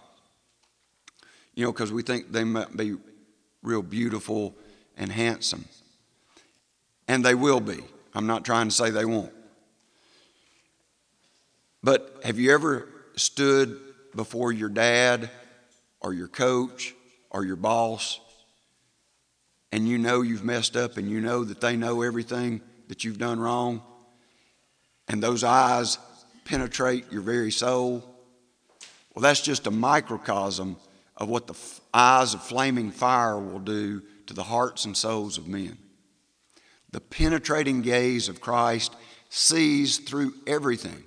You 1.55 1.65
know, 1.65 1.73
because 1.73 1.93
we 1.93 2.03
think 2.03 2.33
they 2.33 2.45
might 2.45 2.77
be 2.77 2.97
real 3.63 3.83
beautiful 3.83 4.55
and 4.97 5.11
handsome. 5.11 5.67
And 7.07 7.25
they 7.25 7.35
will 7.35 7.61
be. 7.61 7.81
I'm 8.15 8.27
not 8.27 8.45
trying 8.45 8.69
to 8.69 8.75
say 8.75 8.91
they 8.91 9.05
won't. 9.05 9.33
But 11.83 12.21
have 12.25 12.39
you 12.39 12.53
ever 12.53 12.89
stood 13.17 13.79
before 14.15 14.53
your 14.53 14.69
dad 14.69 15.31
or 16.01 16.13
your 16.13 16.29
coach 16.29 16.95
or 17.31 17.45
your 17.45 17.57
boss 17.57 18.21
and 19.71 19.87
you 19.87 19.99
know 19.99 20.23
you've 20.23 20.45
messed 20.45 20.77
up 20.77 20.97
and 20.97 21.11
you 21.11 21.21
know 21.21 21.45
that 21.45 21.61
they 21.61 21.77
know 21.77 22.03
everything 22.03 22.61
that 22.89 23.05
you've 23.05 23.19
done 23.19 23.39
wrong 23.39 23.83
and 25.09 25.23
those 25.23 25.45
eyes 25.45 25.99
penetrate 26.45 27.13
your 27.13 27.23
very 27.23 27.53
soul? 27.53 28.03
Well, 29.15 29.23
that's 29.23 29.41
just 29.41 29.67
a 29.67 29.71
microcosm 29.71 30.77
of 31.17 31.29
what 31.29 31.47
the 31.47 31.55
f- 31.55 31.81
eyes 31.93 32.35
of 32.35 32.43
flaming 32.43 32.91
fire 32.91 33.39
will 33.39 33.59
do 33.59 34.03
to 34.27 34.35
the 34.35 34.45
hearts 34.45 34.85
and 34.85 34.97
souls 34.97 35.39
of 35.39 35.49
men. 35.49 35.77
The 36.91 37.01
penetrating 37.01 37.83
gaze 37.83 38.29
of 38.29 38.41
Christ 38.41 38.95
sees 39.29 39.99
through 39.99 40.35
everything 40.47 41.05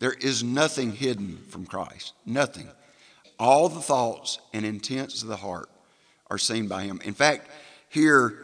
there 0.00 0.14
is 0.14 0.42
nothing 0.42 0.92
hidden 0.92 1.36
from 1.48 1.66
Christ. 1.66 2.14
Nothing. 2.26 2.68
All 3.38 3.68
the 3.68 3.80
thoughts 3.80 4.40
and 4.52 4.64
intents 4.64 5.22
of 5.22 5.28
the 5.28 5.36
heart 5.36 5.68
are 6.30 6.38
seen 6.38 6.68
by 6.68 6.82
Him. 6.84 7.00
In 7.04 7.14
fact, 7.14 7.48
here, 7.90 8.34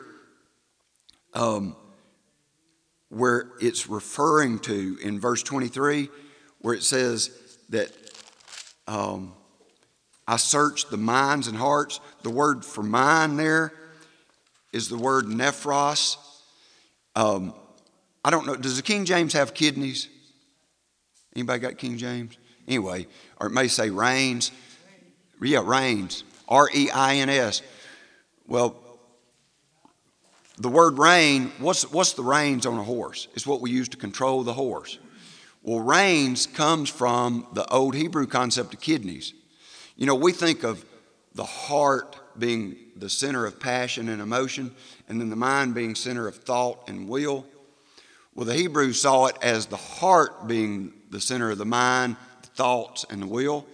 um, 1.33 1.75
where 3.09 3.53
it's 3.59 3.89
referring 3.89 4.59
to 4.61 4.99
in 5.03 5.19
verse 5.19 5.43
23, 5.43 6.11
where 6.61 6.75
it 6.75 6.83
says 6.83 7.59
that 7.71 7.91
um, 8.87 9.33
I 10.29 10.37
search 10.37 10.89
the 10.91 10.99
minds 10.99 11.49
and 11.49 11.57
hearts, 11.57 12.01
the 12.23 12.31
word 12.31 12.65
for 12.65 12.83
mind 12.83 13.39
there 13.39 13.73
is 14.75 14.91
the 14.91 14.99
word 14.99 15.25
nephros. 15.25 16.19
Um, 17.15 17.55
I 18.23 18.31
don't 18.31 18.47
know, 18.47 18.57
does 18.57 18.77
the 18.77 18.83
King 18.83 19.07
James 19.07 19.33
have 19.33 19.55
kidneys? 19.55 20.09
Anybody 21.37 21.61
got 21.61 21.77
King 21.77 21.99
James? 21.99 22.39
Anyway, 22.67 23.07
or 23.39 23.49
it 23.49 23.51
may 23.51 23.69
say 23.69 23.91
reins. 23.91 24.51
Yeah, 25.41 25.63
reins. 25.63 26.25
R 26.49 26.71
E 26.75 26.91
I 26.91 27.17
N 27.17 27.29
S. 27.29 27.61
Well, 28.47 28.75
the 30.57 30.71
word 30.71 30.99
rein, 30.99 31.53
what's, 31.59 31.91
what's 31.93 32.15
the 32.15 32.23
reins 32.23 32.65
on 32.65 32.79
a 32.79 32.83
horse? 32.83 33.29
It's 33.35 33.47
what 33.47 33.61
we 33.61 33.71
use 33.71 33.91
to 33.91 33.99
control 33.99 34.43
the 34.43 34.55
horse. 34.55 34.99
Well, 35.63 35.81
reins 35.81 36.47
comes 36.47 36.89
from 36.89 37.47
the 37.53 37.67
old 37.71 37.95
Hebrew 37.95 38.27
concept 38.27 38.73
of 38.73 38.81
kidneys. 38.81 39.35
You 39.97 40.07
know, 40.07 40.15
we 40.15 40.33
think 40.33 40.63
of 40.63 40.87
the 41.35 41.45
heart 41.45 42.17
being 42.39 42.77
the 42.97 43.11
center 43.11 43.45
of 43.45 43.61
passion 43.61 44.09
and 44.09 44.23
emotion, 44.23 44.75
and 45.07 45.21
then 45.21 45.29
the 45.29 45.37
mind 45.37 45.75
being 45.75 45.95
center 45.95 46.27
of 46.27 46.37
thought 46.37 46.89
and 46.89 47.07
will. 47.07 47.45
Well, 48.35 48.47
the 48.47 48.55
Hebrews 48.55 49.03
saw 49.03 49.27
it 49.27 49.37
as 49.43 49.67
the 49.67 49.77
heart 49.77 50.47
being 50.47 50.95
the 51.11 51.21
center 51.21 51.51
of 51.51 51.59
the 51.59 51.67
mind, 51.67 52.17
the 52.43 52.49
thoughts, 52.49 53.05
and 53.09 53.23
the 53.23 53.27
will. 53.27 53.67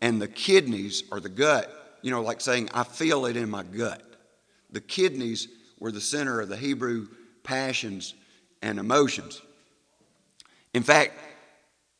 And 0.00 0.20
the 0.20 0.28
kidneys 0.28 1.02
or 1.10 1.20
the 1.20 1.28
gut, 1.28 1.98
you 2.02 2.10
know, 2.10 2.22
like 2.22 2.40
saying, 2.40 2.70
I 2.72 2.84
feel 2.84 3.26
it 3.26 3.36
in 3.36 3.50
my 3.50 3.62
gut. 3.62 4.02
The 4.70 4.80
kidneys 4.80 5.48
were 5.78 5.92
the 5.92 6.00
center 6.00 6.40
of 6.40 6.48
the 6.48 6.56
Hebrew 6.56 7.08
passions 7.42 8.14
and 8.62 8.78
emotions. 8.78 9.40
In 10.72 10.82
fact, 10.82 11.12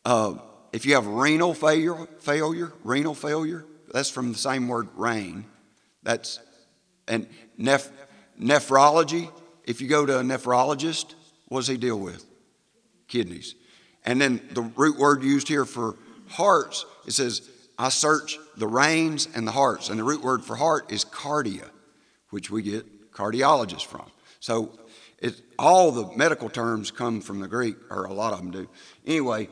uh, 0.05 0.35
if 0.73 0.87
you 0.87 0.95
have 0.95 1.07
renal 1.07 1.55
failure, 1.55 2.07
failure, 2.21 2.73
renal 2.85 3.15
failure, 3.15 3.65
that's 3.93 4.11
from 4.11 4.33
the 4.33 4.39
same 4.39 4.69
word 4.69 4.89
rein. 4.95 5.45
That's 6.03 6.39
and 7.09 7.27
neph- 7.59 7.91
nephrology. 8.41 9.31
If 9.65 9.81
you 9.81 9.89
go 9.89 10.07
to 10.07 10.21
a 10.21 10.23
nephrologist, 10.23 11.15
what 11.49 11.61
does 11.61 11.69
he 11.69 11.77
deal 11.77 11.99
with? 11.99 12.25
Kidneys. 13.09 13.55
And 14.05 14.21
then 14.21 14.41
the 14.53 14.63
root 14.63 14.99
word 14.99 15.23
used 15.23 15.49
here 15.49 15.65
for 15.65 15.97
hearts, 16.29 16.87
it 17.07 17.13
says, 17.13 17.49
I 17.79 17.89
search 17.89 18.39
the 18.57 18.67
reins 18.67 19.29
and 19.35 19.47
the 19.47 19.53
hearts. 19.53 19.89
And 19.89 19.99
the 19.99 20.05
root 20.05 20.23
word 20.23 20.45
for 20.45 20.57
heart 20.57 20.93
is 20.93 21.05
cardia, 21.05 21.69
which 22.31 22.51
we 22.51 22.63
get 22.63 23.13
cardiologist 23.13 23.87
from. 23.87 24.11
So 24.41 24.79
it, 25.19 25.41
all 25.59 25.91
the 25.91 26.17
medical 26.17 26.49
terms 26.49 26.91
come 26.91 27.21
from 27.21 27.41
the 27.41 27.49
Greek, 27.49 27.77
or 27.91 28.05
a 28.05 28.13
lot 28.13 28.33
of 28.33 28.39
them 28.39 28.51
do. 28.51 28.69
Anyway, 29.07 29.49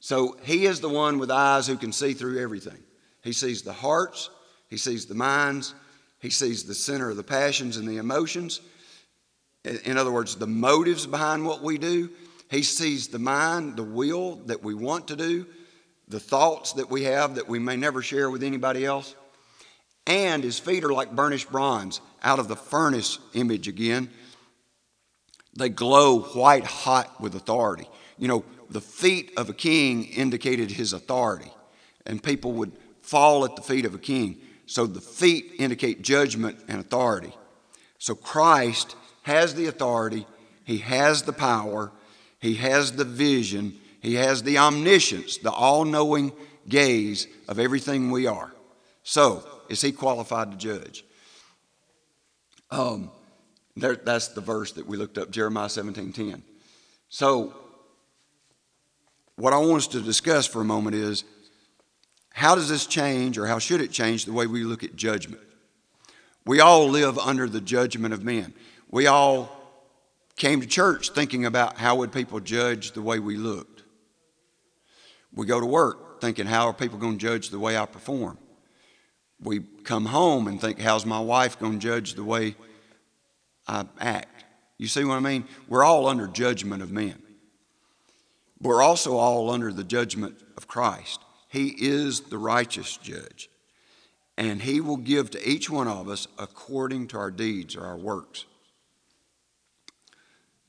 so 0.00 0.36
he 0.42 0.66
is 0.66 0.80
the 0.80 0.88
one 0.88 1.18
with 1.18 1.30
eyes 1.30 1.66
who 1.66 1.76
can 1.76 1.92
see 1.92 2.14
through 2.14 2.40
everything. 2.40 2.78
He 3.22 3.32
sees 3.32 3.62
the 3.62 3.72
hearts, 3.72 4.30
he 4.68 4.76
sees 4.76 5.06
the 5.06 5.14
minds, 5.14 5.74
he 6.20 6.30
sees 6.30 6.64
the 6.64 6.74
center 6.74 7.10
of 7.10 7.16
the 7.16 7.22
passions 7.22 7.76
and 7.76 7.88
the 7.88 7.96
emotions. 7.96 8.60
In 9.84 9.98
other 9.98 10.12
words, 10.12 10.36
the 10.36 10.46
motives 10.46 11.06
behind 11.06 11.44
what 11.44 11.62
we 11.62 11.76
do. 11.76 12.10
He 12.50 12.62
sees 12.62 13.08
the 13.08 13.18
mind, 13.20 13.76
the 13.76 13.84
will 13.84 14.36
that 14.46 14.62
we 14.62 14.74
want 14.74 15.08
to 15.08 15.16
do, 15.16 15.46
the 16.08 16.18
thoughts 16.18 16.72
that 16.72 16.90
we 16.90 17.04
have 17.04 17.36
that 17.36 17.48
we 17.48 17.60
may 17.60 17.76
never 17.76 18.02
share 18.02 18.28
with 18.28 18.42
anybody 18.42 18.84
else. 18.84 19.14
And 20.06 20.42
his 20.42 20.58
feet 20.58 20.82
are 20.82 20.92
like 20.92 21.14
burnished 21.14 21.50
bronze 21.50 22.00
out 22.22 22.40
of 22.40 22.48
the 22.48 22.56
furnace 22.56 23.20
image 23.34 23.68
again. 23.68 24.10
They 25.56 25.68
glow 25.68 26.20
white 26.20 26.64
hot 26.64 27.20
with 27.20 27.36
authority. 27.36 27.88
You 28.18 28.26
know, 28.26 28.44
the 28.68 28.80
feet 28.80 29.32
of 29.36 29.48
a 29.48 29.54
king 29.54 30.04
indicated 30.04 30.72
his 30.72 30.92
authority, 30.92 31.52
and 32.04 32.22
people 32.22 32.52
would 32.52 32.72
fall 33.02 33.44
at 33.44 33.54
the 33.54 33.62
feet 33.62 33.84
of 33.84 33.94
a 33.94 33.98
king. 33.98 34.40
So 34.66 34.86
the 34.86 35.00
feet 35.00 35.52
indicate 35.58 36.02
judgment 36.02 36.58
and 36.68 36.80
authority. 36.80 37.34
So 37.98 38.14
Christ 38.16 38.96
has 39.22 39.54
the 39.54 39.66
authority, 39.66 40.26
he 40.64 40.78
has 40.78 41.22
the 41.22 41.32
power, 41.32 41.92
he 42.40 42.54
has 42.54 42.92
the 42.92 43.04
vision, 43.04 43.74
he 44.00 44.14
has 44.14 44.42
the 44.42 44.58
omniscience, 44.58 45.36
the 45.36 45.50
all 45.50 45.84
knowing 45.84 46.32
gaze 46.68 47.26
of 47.48 47.58
everything 47.58 48.10
we 48.10 48.26
are. 48.26 48.52
So, 49.02 49.46
is 49.68 49.80
he 49.80 49.92
qualified 49.92 50.50
to 50.50 50.56
judge? 50.56 51.04
Um, 52.70 53.10
there, 53.76 53.96
that's 53.96 54.28
the 54.28 54.40
verse 54.40 54.72
that 54.72 54.86
we 54.86 54.96
looked 54.96 55.18
up, 55.18 55.30
Jeremiah 55.30 55.68
17 55.68 56.12
10. 56.12 56.42
So, 57.08 57.54
what 59.36 59.52
I 59.52 59.58
want 59.58 59.78
us 59.78 59.86
to 59.88 60.00
discuss 60.00 60.46
for 60.46 60.60
a 60.60 60.64
moment 60.64 60.96
is 60.96 61.24
how 62.32 62.54
does 62.54 62.68
this 62.68 62.86
change, 62.86 63.36
or 63.36 63.46
how 63.46 63.58
should 63.58 63.80
it 63.80 63.90
change, 63.90 64.24
the 64.24 64.32
way 64.32 64.46
we 64.46 64.64
look 64.64 64.84
at 64.84 64.96
judgment? 64.96 65.42
We 66.46 66.60
all 66.60 66.88
live 66.88 67.18
under 67.18 67.48
the 67.48 67.60
judgment 67.60 68.14
of 68.14 68.24
men. 68.24 68.54
We 68.90 69.06
all 69.06 69.59
came 70.40 70.62
to 70.62 70.66
church 70.66 71.10
thinking 71.10 71.44
about 71.44 71.76
how 71.76 71.96
would 71.96 72.10
people 72.12 72.40
judge 72.40 72.92
the 72.92 73.02
way 73.02 73.18
we 73.18 73.36
looked. 73.36 73.82
We 75.34 75.44
go 75.44 75.60
to 75.60 75.66
work 75.66 76.22
thinking, 76.22 76.46
how 76.46 76.66
are 76.66 76.72
people 76.72 76.98
going 76.98 77.18
to 77.18 77.26
judge 77.26 77.50
the 77.50 77.58
way 77.58 77.76
I 77.76 77.84
perform? 77.84 78.38
We 79.38 79.60
come 79.84 80.06
home 80.06 80.48
and 80.48 80.58
think, 80.58 80.80
how's 80.80 81.04
my 81.04 81.20
wife 81.20 81.58
going 81.58 81.74
to 81.74 81.78
judge 81.78 82.14
the 82.14 82.24
way 82.24 82.56
I 83.68 83.84
act? 84.00 84.46
You 84.78 84.88
see 84.88 85.04
what 85.04 85.16
I 85.16 85.20
mean? 85.20 85.44
We're 85.68 85.84
all 85.84 86.06
under 86.06 86.26
judgment 86.26 86.82
of 86.82 86.90
men. 86.90 87.22
We're 88.62 88.82
also 88.82 89.18
all 89.18 89.50
under 89.50 89.74
the 89.74 89.84
judgment 89.84 90.42
of 90.56 90.66
Christ. 90.66 91.20
He 91.48 91.68
is 91.78 92.20
the 92.20 92.38
righteous 92.38 92.96
judge, 92.96 93.50
and 94.38 94.62
He 94.62 94.80
will 94.80 94.96
give 94.96 95.30
to 95.32 95.48
each 95.48 95.68
one 95.68 95.86
of 95.86 96.08
us 96.08 96.28
according 96.38 97.08
to 97.08 97.18
our 97.18 97.30
deeds 97.30 97.76
or 97.76 97.84
our 97.84 97.98
works. 97.98 98.46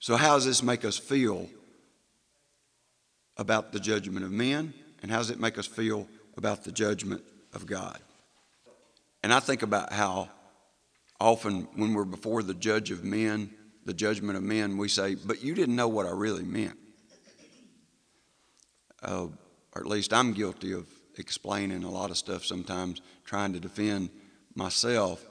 So, 0.01 0.15
how 0.15 0.33
does 0.33 0.45
this 0.45 0.63
make 0.63 0.83
us 0.83 0.97
feel 0.97 1.47
about 3.37 3.71
the 3.71 3.79
judgment 3.79 4.25
of 4.25 4.31
men? 4.31 4.73
And 5.03 5.11
how 5.11 5.19
does 5.19 5.29
it 5.29 5.39
make 5.39 5.59
us 5.59 5.67
feel 5.67 6.07
about 6.37 6.63
the 6.63 6.71
judgment 6.71 7.23
of 7.53 7.67
God? 7.67 7.99
And 9.21 9.31
I 9.31 9.39
think 9.39 9.61
about 9.61 9.93
how 9.93 10.29
often 11.19 11.67
when 11.75 11.93
we're 11.93 12.03
before 12.03 12.41
the 12.41 12.55
judge 12.55 12.89
of 12.89 13.03
men, 13.03 13.51
the 13.85 13.93
judgment 13.93 14.37
of 14.37 14.43
men, 14.43 14.75
we 14.75 14.87
say, 14.87 15.13
But 15.13 15.43
you 15.43 15.53
didn't 15.53 15.75
know 15.75 15.87
what 15.87 16.07
I 16.07 16.11
really 16.11 16.45
meant. 16.45 16.79
Uh, 19.03 19.27
or 19.75 19.81
at 19.81 19.85
least 19.85 20.13
I'm 20.13 20.33
guilty 20.33 20.73
of 20.73 20.87
explaining 21.19 21.83
a 21.83 21.91
lot 21.91 22.09
of 22.09 22.17
stuff 22.17 22.43
sometimes, 22.43 23.01
trying 23.23 23.53
to 23.53 23.59
defend 23.59 24.09
myself. 24.55 25.23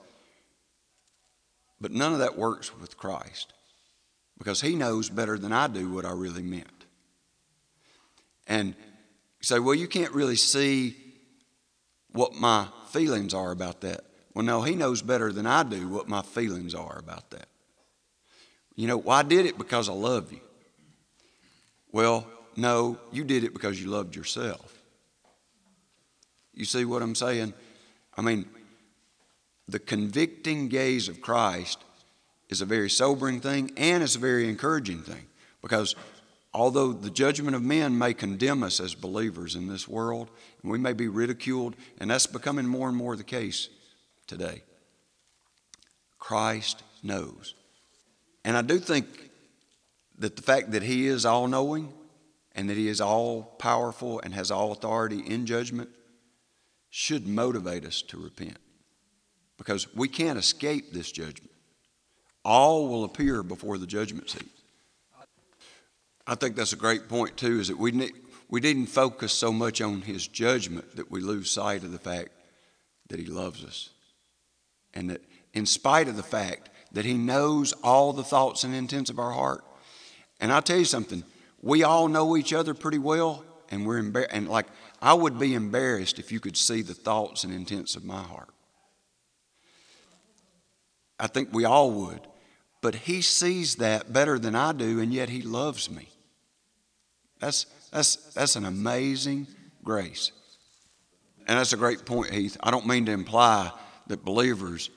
But 1.80 1.90
none 1.90 2.12
of 2.12 2.20
that 2.20 2.38
works 2.38 2.72
with 2.78 2.96
Christ 2.96 3.52
because 4.40 4.62
he 4.62 4.74
knows 4.74 5.10
better 5.10 5.38
than 5.38 5.52
I 5.52 5.66
do 5.66 5.90
what 5.90 6.06
I 6.06 6.12
really 6.12 6.42
meant. 6.42 6.86
And 8.46 8.68
you 8.68 9.42
say, 9.42 9.58
well, 9.58 9.74
you 9.74 9.86
can't 9.86 10.14
really 10.14 10.34
see 10.34 10.96
what 12.12 12.34
my 12.34 12.66
feelings 12.88 13.34
are 13.34 13.50
about 13.50 13.82
that. 13.82 14.00
Well, 14.34 14.44
no, 14.44 14.62
he 14.62 14.74
knows 14.74 15.02
better 15.02 15.30
than 15.30 15.46
I 15.46 15.62
do 15.62 15.88
what 15.88 16.08
my 16.08 16.22
feelings 16.22 16.74
are 16.74 16.98
about 16.98 17.30
that. 17.30 17.48
You 18.76 18.86
know, 18.86 18.96
well, 18.96 19.22
did 19.22 19.44
it 19.44 19.58
because 19.58 19.90
I 19.90 19.92
love 19.92 20.32
you. 20.32 20.40
Well, 21.92 22.26
no, 22.56 22.98
you 23.12 23.24
did 23.24 23.44
it 23.44 23.52
because 23.52 23.80
you 23.80 23.90
loved 23.90 24.16
yourself. 24.16 24.80
You 26.54 26.64
see 26.64 26.86
what 26.86 27.02
I'm 27.02 27.14
saying? 27.14 27.52
I 28.16 28.22
mean, 28.22 28.46
the 29.68 29.78
convicting 29.78 30.68
gaze 30.68 31.08
of 31.08 31.20
Christ 31.20 31.84
is 32.50 32.60
a 32.60 32.66
very 32.66 32.90
sobering 32.90 33.40
thing 33.40 33.72
and 33.76 34.02
it's 34.02 34.16
a 34.16 34.18
very 34.18 34.48
encouraging 34.48 35.02
thing 35.02 35.26
because 35.62 35.94
although 36.52 36.92
the 36.92 37.10
judgment 37.10 37.54
of 37.54 37.62
men 37.62 37.96
may 37.96 38.12
condemn 38.12 38.62
us 38.62 38.80
as 38.80 38.94
believers 38.94 39.54
in 39.54 39.68
this 39.68 39.86
world, 39.88 40.30
and 40.62 40.70
we 40.70 40.78
may 40.78 40.92
be 40.92 41.08
ridiculed, 41.08 41.76
and 41.98 42.10
that's 42.10 42.26
becoming 42.26 42.66
more 42.66 42.88
and 42.88 42.96
more 42.96 43.16
the 43.16 43.24
case 43.24 43.68
today, 44.26 44.62
Christ 46.18 46.82
knows. 47.02 47.54
And 48.44 48.56
I 48.56 48.62
do 48.62 48.78
think 48.78 49.30
that 50.18 50.36
the 50.36 50.42
fact 50.42 50.72
that 50.72 50.82
He 50.82 51.06
is 51.06 51.24
all 51.24 51.46
knowing 51.46 51.92
and 52.54 52.68
that 52.68 52.76
He 52.76 52.88
is 52.88 53.00
all 53.00 53.42
powerful 53.58 54.20
and 54.20 54.34
has 54.34 54.50
all 54.50 54.72
authority 54.72 55.20
in 55.20 55.46
judgment 55.46 55.88
should 56.90 57.26
motivate 57.26 57.84
us 57.84 58.02
to 58.02 58.18
repent 58.18 58.58
because 59.56 59.94
we 59.94 60.08
can't 60.08 60.38
escape 60.38 60.92
this 60.92 61.12
judgment 61.12 61.49
all 62.44 62.88
will 62.88 63.04
appear 63.04 63.42
before 63.42 63.78
the 63.78 63.86
judgment 63.86 64.30
seat. 64.30 64.48
I 66.26 66.34
think 66.34 66.56
that's 66.56 66.72
a 66.72 66.76
great 66.76 67.08
point, 67.08 67.36
too, 67.36 67.60
is 67.60 67.68
that 67.68 67.78
we, 67.78 67.90
need, 67.90 68.12
we 68.48 68.60
didn't 68.60 68.86
focus 68.86 69.32
so 69.32 69.52
much 69.52 69.80
on 69.80 70.02
his 70.02 70.26
judgment 70.26 70.96
that 70.96 71.10
we 71.10 71.20
lose 71.20 71.50
sight 71.50 71.82
of 71.82 71.92
the 71.92 71.98
fact 71.98 72.30
that 73.08 73.18
he 73.18 73.26
loves 73.26 73.64
us. 73.64 73.90
And 74.94 75.10
that 75.10 75.22
in 75.52 75.66
spite 75.66 76.08
of 76.08 76.16
the 76.16 76.22
fact 76.22 76.70
that 76.92 77.04
he 77.04 77.14
knows 77.14 77.72
all 77.82 78.12
the 78.12 78.24
thoughts 78.24 78.64
and 78.64 78.74
intents 78.74 79.10
of 79.10 79.18
our 79.18 79.32
heart, 79.32 79.64
and 80.40 80.52
I'll 80.52 80.62
tell 80.62 80.78
you 80.78 80.84
something, 80.84 81.24
we 81.62 81.82
all 81.82 82.08
know 82.08 82.36
each 82.36 82.52
other 82.52 82.74
pretty 82.74 82.98
well, 82.98 83.44
and 83.70 83.86
we're 83.86 83.98
embarrassed. 83.98 84.34
And 84.34 84.48
like, 84.48 84.66
I 85.02 85.14
would 85.14 85.38
be 85.38 85.54
embarrassed 85.54 86.18
if 86.18 86.32
you 86.32 86.40
could 86.40 86.56
see 86.56 86.82
the 86.82 86.94
thoughts 86.94 87.44
and 87.44 87.52
intents 87.52 87.96
of 87.96 88.04
my 88.04 88.22
heart. 88.22 88.48
I 91.20 91.26
think 91.26 91.50
we 91.52 91.64
all 91.64 91.90
would. 91.92 92.20
But 92.80 92.94
he 92.94 93.20
sees 93.20 93.76
that 93.76 94.12
better 94.12 94.38
than 94.38 94.54
I 94.54 94.72
do, 94.72 95.00
and 95.00 95.12
yet 95.12 95.28
he 95.28 95.42
loves 95.42 95.90
me. 95.90 96.08
That's, 97.38 97.66
that's, 97.92 98.16
that's 98.32 98.56
an 98.56 98.64
amazing 98.64 99.46
grace. 99.84 100.32
And 101.46 101.58
that's 101.58 101.72
a 101.72 101.76
great 101.76 102.06
point, 102.06 102.32
Heath. 102.32 102.56
I 102.62 102.70
don't 102.70 102.86
mean 102.86 103.06
to 103.06 103.12
imply 103.12 103.70
that 104.06 104.24
believers 104.24 104.90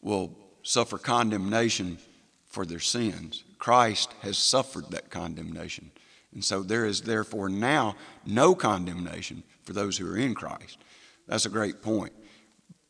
will 0.00 0.36
suffer 0.62 0.96
condemnation 0.96 1.98
for 2.46 2.64
their 2.64 2.80
sins. 2.80 3.44
Christ 3.58 4.12
has 4.22 4.38
suffered 4.38 4.90
that 4.90 5.10
condemnation. 5.10 5.90
And 6.32 6.44
so 6.44 6.62
there 6.62 6.86
is 6.86 7.02
therefore 7.02 7.48
now 7.48 7.96
no 8.24 8.54
condemnation 8.54 9.42
for 9.64 9.72
those 9.72 9.98
who 9.98 10.10
are 10.10 10.16
in 10.16 10.34
Christ. 10.34 10.78
That's 11.26 11.46
a 11.46 11.50
great 11.50 11.82
point. 11.82 12.12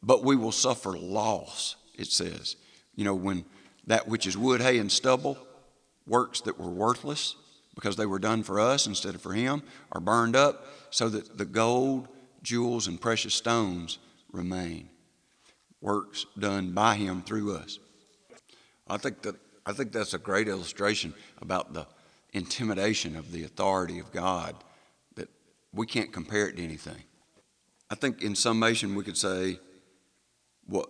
But 0.03 0.25
we 0.25 0.37
will 0.37 0.53
suffer 0.53 0.97
loss, 0.97 1.77
it 1.95 2.09
says. 2.09 2.57
You 2.99 3.05
know, 3.05 3.15
when 3.15 3.45
that 3.87 4.09
which 4.09 4.27
is 4.27 4.37
wood, 4.37 4.61
hay, 4.61 4.79
and 4.79 4.91
stubble, 4.91 5.39
works 6.05 6.41
that 6.41 6.59
were 6.59 6.69
worthless 6.69 7.37
because 7.77 7.95
they 7.95 8.07
were 8.07 8.19
done 8.19 8.43
for 8.43 8.59
us 8.59 8.89
instead 8.89 9.15
of 9.15 9.23
for 9.23 9.35
him, 9.35 9.63
are 9.93 10.01
burned 10.01 10.35
up 10.35 10.67
so 10.91 11.09
that 11.09 11.39
the 11.39 11.45
gold, 11.45 12.09
jewels, 12.43 12.89
and 12.89 13.01
precious 13.01 13.35
stones 13.35 14.01
remain. 14.33 14.89
Works 15.81 16.27
done 16.37 16.73
by 16.73 16.97
him 16.97 17.23
through 17.23 17.55
us. 17.55 17.79
I 18.89 18.97
think 18.97 19.23
that 19.23 19.37
I 19.65 19.73
think 19.73 19.93
that's 19.93 20.15
a 20.15 20.19
great 20.19 20.49
illustration 20.49 21.15
about 21.41 21.75
the 21.75 21.87
intimidation 22.33 23.15
of 23.15 23.31
the 23.31 23.45
authority 23.45 24.01
of 24.01 24.11
God 24.11 24.57
that 25.15 25.29
we 25.73 25.87
can't 25.87 26.13
compare 26.13 26.49
it 26.49 26.57
to 26.57 26.65
anything. 26.65 27.05
I 27.91 27.95
think 27.95 28.23
in 28.23 28.35
summation 28.35 28.97
we 28.97 29.05
could 29.05 29.17
say 29.17 29.61
what 30.67 30.89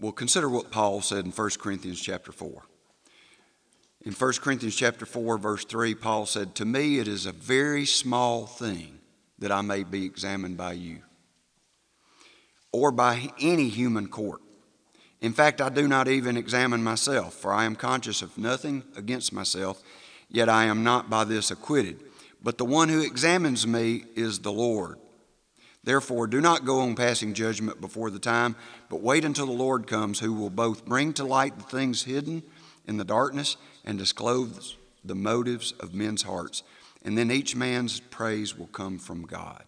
well, 0.00 0.12
consider 0.12 0.48
what 0.48 0.70
Paul 0.70 1.00
said 1.00 1.24
in 1.24 1.32
1 1.32 1.50
Corinthians 1.58 2.00
chapter 2.00 2.32
4. 2.32 2.62
In 4.04 4.12
1 4.12 4.32
Corinthians 4.40 4.74
chapter 4.74 5.06
4, 5.06 5.38
verse 5.38 5.64
3, 5.64 5.94
Paul 5.94 6.26
said, 6.26 6.54
To 6.56 6.64
me 6.64 6.98
it 6.98 7.06
is 7.06 7.24
a 7.24 7.32
very 7.32 7.84
small 7.84 8.46
thing 8.46 8.98
that 9.38 9.52
I 9.52 9.60
may 9.60 9.84
be 9.84 10.04
examined 10.04 10.56
by 10.56 10.72
you, 10.72 11.02
or 12.72 12.90
by 12.90 13.30
any 13.40 13.68
human 13.68 14.08
court. 14.08 14.40
In 15.20 15.32
fact, 15.32 15.60
I 15.60 15.68
do 15.68 15.86
not 15.86 16.08
even 16.08 16.36
examine 16.36 16.82
myself, 16.82 17.34
for 17.34 17.52
I 17.52 17.64
am 17.64 17.76
conscious 17.76 18.22
of 18.22 18.36
nothing 18.36 18.82
against 18.96 19.32
myself, 19.32 19.80
yet 20.28 20.48
I 20.48 20.64
am 20.64 20.82
not 20.82 21.08
by 21.08 21.22
this 21.22 21.52
acquitted. 21.52 22.00
But 22.42 22.58
the 22.58 22.64
one 22.64 22.88
who 22.88 23.02
examines 23.02 23.68
me 23.68 24.04
is 24.16 24.40
the 24.40 24.52
Lord. 24.52 24.98
Therefore, 25.84 26.26
do 26.26 26.40
not 26.40 26.64
go 26.64 26.80
on 26.80 26.94
passing 26.94 27.34
judgment 27.34 27.80
before 27.80 28.10
the 28.10 28.20
time, 28.20 28.54
but 28.88 29.00
wait 29.00 29.24
until 29.24 29.46
the 29.46 29.52
Lord 29.52 29.86
comes, 29.86 30.20
who 30.20 30.32
will 30.32 30.50
both 30.50 30.84
bring 30.84 31.12
to 31.14 31.24
light 31.24 31.58
the 31.58 31.64
things 31.64 32.04
hidden 32.04 32.42
in 32.86 32.98
the 32.98 33.04
darkness 33.04 33.56
and 33.84 33.98
disclose 33.98 34.76
the 35.04 35.14
motives 35.16 35.72
of 35.80 35.92
men's 35.92 36.22
hearts. 36.22 36.62
And 37.04 37.18
then 37.18 37.32
each 37.32 37.56
man's 37.56 37.98
praise 37.98 38.56
will 38.56 38.68
come 38.68 38.98
from 38.98 39.22
God. 39.26 39.64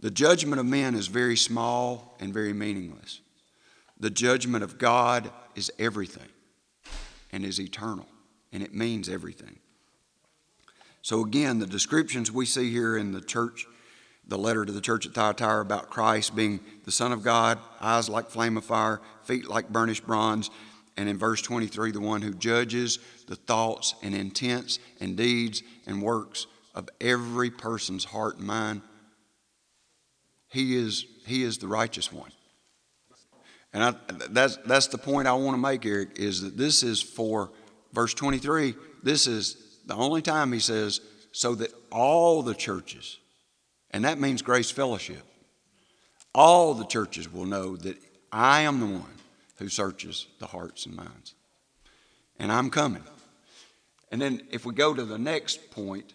The 0.00 0.10
judgment 0.10 0.60
of 0.60 0.66
men 0.66 0.94
is 0.94 1.08
very 1.08 1.36
small 1.36 2.16
and 2.20 2.32
very 2.32 2.52
meaningless. 2.52 3.20
The 3.98 4.10
judgment 4.10 4.62
of 4.62 4.78
God 4.78 5.30
is 5.56 5.72
everything 5.78 6.28
and 7.32 7.44
is 7.44 7.58
eternal, 7.58 8.06
and 8.52 8.62
it 8.62 8.74
means 8.74 9.08
everything. 9.08 9.58
So, 11.02 11.24
again, 11.24 11.58
the 11.58 11.66
descriptions 11.66 12.30
we 12.30 12.46
see 12.46 12.70
here 12.70 12.96
in 12.96 13.12
the 13.12 13.20
church, 13.20 13.66
the 14.28 14.38
letter 14.38 14.64
to 14.64 14.72
the 14.72 14.80
church 14.80 15.06
at 15.06 15.14
Thyatira 15.14 15.62
about 15.62 15.90
Christ 15.90 16.36
being 16.36 16.60
the 16.84 16.92
Son 16.92 17.12
of 17.12 17.22
God, 17.22 17.58
eyes 17.80 18.08
like 18.08 18.28
flame 18.28 18.56
of 18.56 18.64
fire, 18.64 19.00
feet 19.24 19.48
like 19.48 19.70
burnished 19.70 20.06
bronze, 20.06 20.50
and 20.98 21.08
in 21.08 21.16
verse 21.16 21.40
23, 21.42 21.92
the 21.92 22.00
one 22.00 22.22
who 22.22 22.34
judges 22.34 22.98
the 23.28 23.36
thoughts 23.36 23.94
and 24.02 24.14
intents 24.14 24.80
and 25.00 25.16
deeds 25.16 25.62
and 25.86 26.02
works 26.02 26.46
of 26.74 26.88
every 27.00 27.50
person's 27.50 28.04
heart 28.04 28.38
and 28.38 28.46
mind. 28.46 28.82
He 30.48 30.76
is, 30.76 31.06
he 31.24 31.44
is 31.44 31.58
the 31.58 31.68
righteous 31.68 32.12
one. 32.12 32.32
And 33.72 33.84
I, 33.84 33.94
that's, 34.30 34.56
that's 34.66 34.88
the 34.88 34.98
point 34.98 35.28
I 35.28 35.34
want 35.34 35.54
to 35.54 35.60
make, 35.60 35.86
Eric, 35.86 36.18
is 36.18 36.42
that 36.42 36.56
this 36.56 36.82
is 36.82 37.00
for 37.00 37.52
verse 37.92 38.14
23. 38.14 38.74
This 39.02 39.26
is 39.26 39.78
the 39.86 39.94
only 39.94 40.20
time 40.20 40.52
he 40.52 40.58
says, 40.58 41.00
so 41.32 41.54
that 41.54 41.70
all 41.92 42.42
the 42.42 42.54
churches, 42.54 43.18
and 43.90 44.04
that 44.04 44.18
means 44.20 44.42
grace 44.42 44.70
fellowship, 44.70 45.22
all 46.34 46.74
the 46.74 46.84
churches 46.84 47.32
will 47.32 47.46
know 47.46 47.76
that 47.76 47.96
I 48.30 48.62
am 48.62 48.80
the 48.80 48.86
one 48.86 49.14
who 49.56 49.68
searches 49.68 50.26
the 50.38 50.46
hearts 50.46 50.86
and 50.86 50.94
minds. 50.94 51.34
And 52.38 52.52
I'm 52.52 52.70
coming. 52.70 53.02
And 54.12 54.20
then 54.20 54.42
if 54.50 54.64
we 54.64 54.74
go 54.74 54.94
to 54.94 55.04
the 55.04 55.18
next 55.18 55.70
point, 55.70 56.14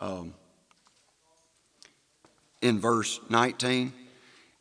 um, 0.00 0.34
in 2.62 2.78
verse 2.78 3.20
19, 3.28 3.92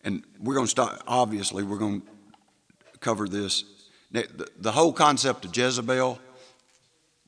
and 0.03 0.23
we're 0.39 0.53
going 0.53 0.65
to 0.65 0.71
start, 0.71 1.01
obviously, 1.07 1.63
we're 1.63 1.77
going 1.77 2.01
to 2.01 2.99
cover 2.99 3.27
this. 3.27 3.63
The, 4.11 4.71
whole 4.71 4.93
concept 4.93 5.45
of 5.45 5.55
Jezebel, 5.55 6.19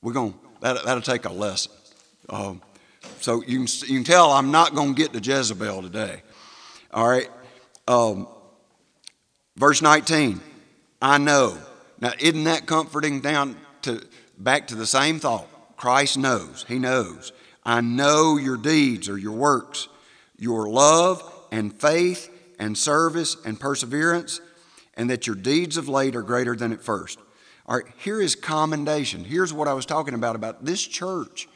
we're 0.01 0.13
going 0.13 0.33
that, 0.61 0.83
that'll 0.85 1.01
take 1.01 1.25
a 1.25 1.33
lesson. 1.33 1.71
Um, 2.29 2.61
so 3.19 3.43
you 3.43 3.65
can, 3.65 3.67
you 3.87 3.95
can 3.95 4.03
tell 4.03 4.31
I'm 4.31 4.51
not 4.51 4.75
going 4.75 4.95
to 4.95 5.01
get 5.01 5.13
to 5.13 5.19
Jezebel 5.19 5.81
today. 5.81 6.21
All 6.93 7.07
right. 7.07 7.29
Um, 7.87 8.27
verse 9.55 9.81
19, 9.81 10.39
I 11.01 11.17
know. 11.17 11.57
Now, 11.99 12.13
isn't 12.19 12.43
that 12.45 12.65
comforting 12.65 13.21
down 13.21 13.57
to 13.83 14.03
back 14.37 14.67
to 14.67 14.75
the 14.75 14.87
same 14.87 15.19
thought? 15.19 15.47
Christ 15.77 16.17
knows. 16.17 16.65
He 16.67 16.79
knows. 16.79 17.31
I 17.63 17.81
know 17.81 18.37
your 18.37 18.57
deeds 18.57 19.09
or 19.09 19.17
your 19.17 19.33
works, 19.33 19.87
your 20.37 20.69
love 20.69 21.23
and 21.51 21.73
faith 21.73 22.29
and 22.59 22.77
service 22.77 23.37
and 23.45 23.59
perseverance 23.59 24.41
and 24.95 25.09
that 25.09 25.27
your 25.27 25.35
deeds 25.35 25.77
of 25.77 25.87
late 25.87 26.15
are 26.15 26.21
greater 26.21 26.55
than 26.55 26.71
at 26.71 26.83
first. 26.83 27.19
All 27.65 27.77
right, 27.77 27.85
here 27.97 28.21
is 28.21 28.35
commendation. 28.35 29.23
Here's 29.23 29.53
what 29.53 29.67
I 29.67 29.73
was 29.73 29.85
talking 29.85 30.13
about 30.13 30.35
about 30.35 30.65
this 30.65 30.85
church 30.85 31.47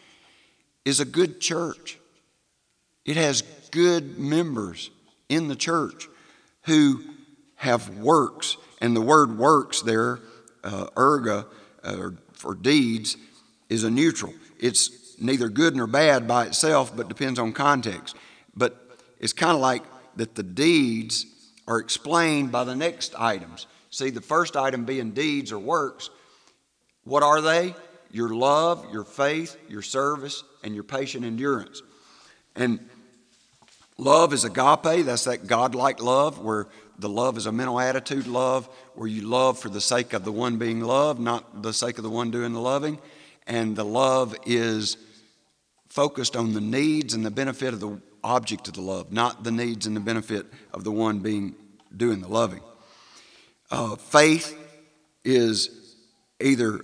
is 0.86 1.00
a 1.00 1.06
good 1.06 1.42
church. 1.42 1.98
It 3.04 3.18
has 3.18 3.42
good 3.72 4.18
members 4.18 4.92
in 5.28 5.48
the 5.48 5.56
church 5.56 6.08
who 6.64 7.04
have 7.56 7.98
works, 7.98 8.58
and 8.82 8.96
the 8.96 9.02
word 9.02 9.38
works 9.38 9.82
there, 9.82 10.20
uh, 10.64 10.88
erga, 10.96 11.46
uh, 11.84 12.12
for 12.34 12.56
deeds, 12.56 13.18
is 13.70 13.84
a 13.84 13.90
neutral. 13.90 14.34
It's 14.60 15.20
neither 15.20 15.50
good 15.50 15.76
nor 15.76 15.88
bad 15.88 16.28
by 16.28 16.46
itself, 16.46 16.96
but 16.96 17.08
depends 17.08 17.40
on 17.40 17.54
context. 17.54 18.16
But 18.56 18.98
it's 19.20 19.34
kind 19.34 19.56
of 19.56 19.62
like 19.62 19.84
that 20.16 20.36
the 20.36 20.44
deeds 20.44 21.26
are 21.68 21.80
explained 21.80 22.52
by 22.52 22.64
the 22.64 22.76
next 22.76 23.16
items. 23.16 23.68
See, 23.90 24.10
the 24.10 24.22
first 24.22 24.56
item 24.56 24.86
being 24.86 25.12
deeds 25.12 25.52
or 25.52 25.60
works. 25.60 26.10
What 27.04 27.24
are 27.24 27.42
they? 27.42 27.76
Your 28.12 28.30
love, 28.30 28.86
your 28.92 29.04
faith, 29.04 29.58
your 29.70 29.82
service, 29.82 30.44
and 30.66 30.74
your 30.74 30.84
patient 30.84 31.24
endurance. 31.24 31.82
And 32.56 32.80
love 33.98 34.34
is 34.34 34.44
agape, 34.44 35.06
that's 35.06 35.26
that 35.26 35.48
godlike 35.48 36.02
love, 36.02 36.40
where 36.40 36.68
the 36.98 37.08
love 37.08 37.38
is 37.38 37.46
a 37.46 37.52
mental 37.52 37.80
attitude 37.80 38.26
love, 38.26 38.68
where 38.96 39.08
you 39.08 39.22
love 39.22 39.60
for 39.60 39.70
the 39.70 39.80
sake 39.80 40.14
of 40.14 40.26
the 40.26 40.32
one 40.32 40.58
being 40.58 40.82
loved, 40.82 41.20
not 41.20 41.62
the 41.62 41.72
sake 41.72 41.98
of 41.98 42.04
the 42.04 42.10
one 42.10 42.32
doing 42.32 42.52
the 42.52 42.60
loving. 42.60 43.00
And 43.48 43.76
the 43.76 43.86
love 43.86 44.36
is 44.46 44.98
focused 45.88 46.36
on 46.36 46.54
the 46.54 46.62
needs 46.62 47.14
and 47.14 47.24
the 47.24 47.32
benefit 47.32 47.74
of 47.74 47.80
the 47.80 48.02
object 48.24 48.68
of 48.68 48.74
the 48.74 48.82
love, 48.82 49.12
not 49.12 49.44
the 49.44 49.52
needs 49.52 49.86
and 49.86 49.96
the 49.96 50.02
benefit 50.02 50.48
of 50.74 50.84
the 50.84 50.92
one 50.92 51.20
being 51.20 51.54
doing 51.96 52.22
the 52.22 52.28
loving. 52.28 52.62
Uh, 53.70 53.96
faith 53.96 54.58
is 55.24 55.96
either 56.42 56.82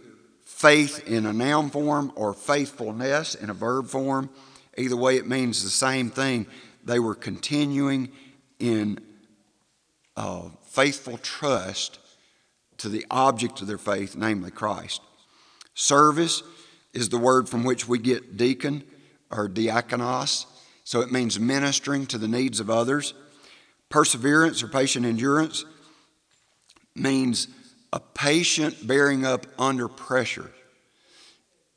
faith 0.62 1.08
in 1.08 1.26
a 1.26 1.34
noun 1.34 1.71
form 1.71 2.12
or 2.15 2.36
faithfulness 2.36 3.34
in 3.34 3.50
a 3.50 3.54
verb 3.54 3.88
form. 3.88 4.30
Either 4.78 4.95
way, 4.95 5.17
it 5.17 5.28
means 5.28 5.63
the 5.63 5.71
same 5.71 6.12
thing. 6.12 6.45
They 6.86 7.00
were 7.00 7.15
continuing 7.15 8.12
in 8.60 9.00
uh, 10.15 10.50
faithful 10.67 11.17
trust 11.17 11.97
to 12.78 12.89
the 12.89 13.04
object 13.10 13.62
of 13.62 13.67
their 13.67 13.80
faith, 13.80 14.15
namely 14.15 14.52
Christ. 14.52 15.02
Service 15.74 16.43
is 16.93 17.10
the 17.10 17.17
word 17.17 17.50
from 17.50 17.63
which 17.63 17.88
we 17.88 17.97
get 17.97 18.38
deacon 18.38 18.84
or 19.32 19.50
diakonos. 19.50 20.45
So 20.84 21.02
it 21.02 21.12
means 21.12 21.39
ministering 21.39 22.06
to 22.08 22.19
the 22.19 22.28
needs 22.28 22.60
of 22.60 22.69
others. 22.69 23.15
Perseverance 23.89 24.62
or 24.62 24.67
patient 24.67 25.08
endurance 25.08 25.65
means 26.95 27.47
a 27.93 27.99
patient 27.99 28.88
bearing 28.88 29.25
up 29.25 29.45
under 29.60 29.88
pressure. 29.88 30.51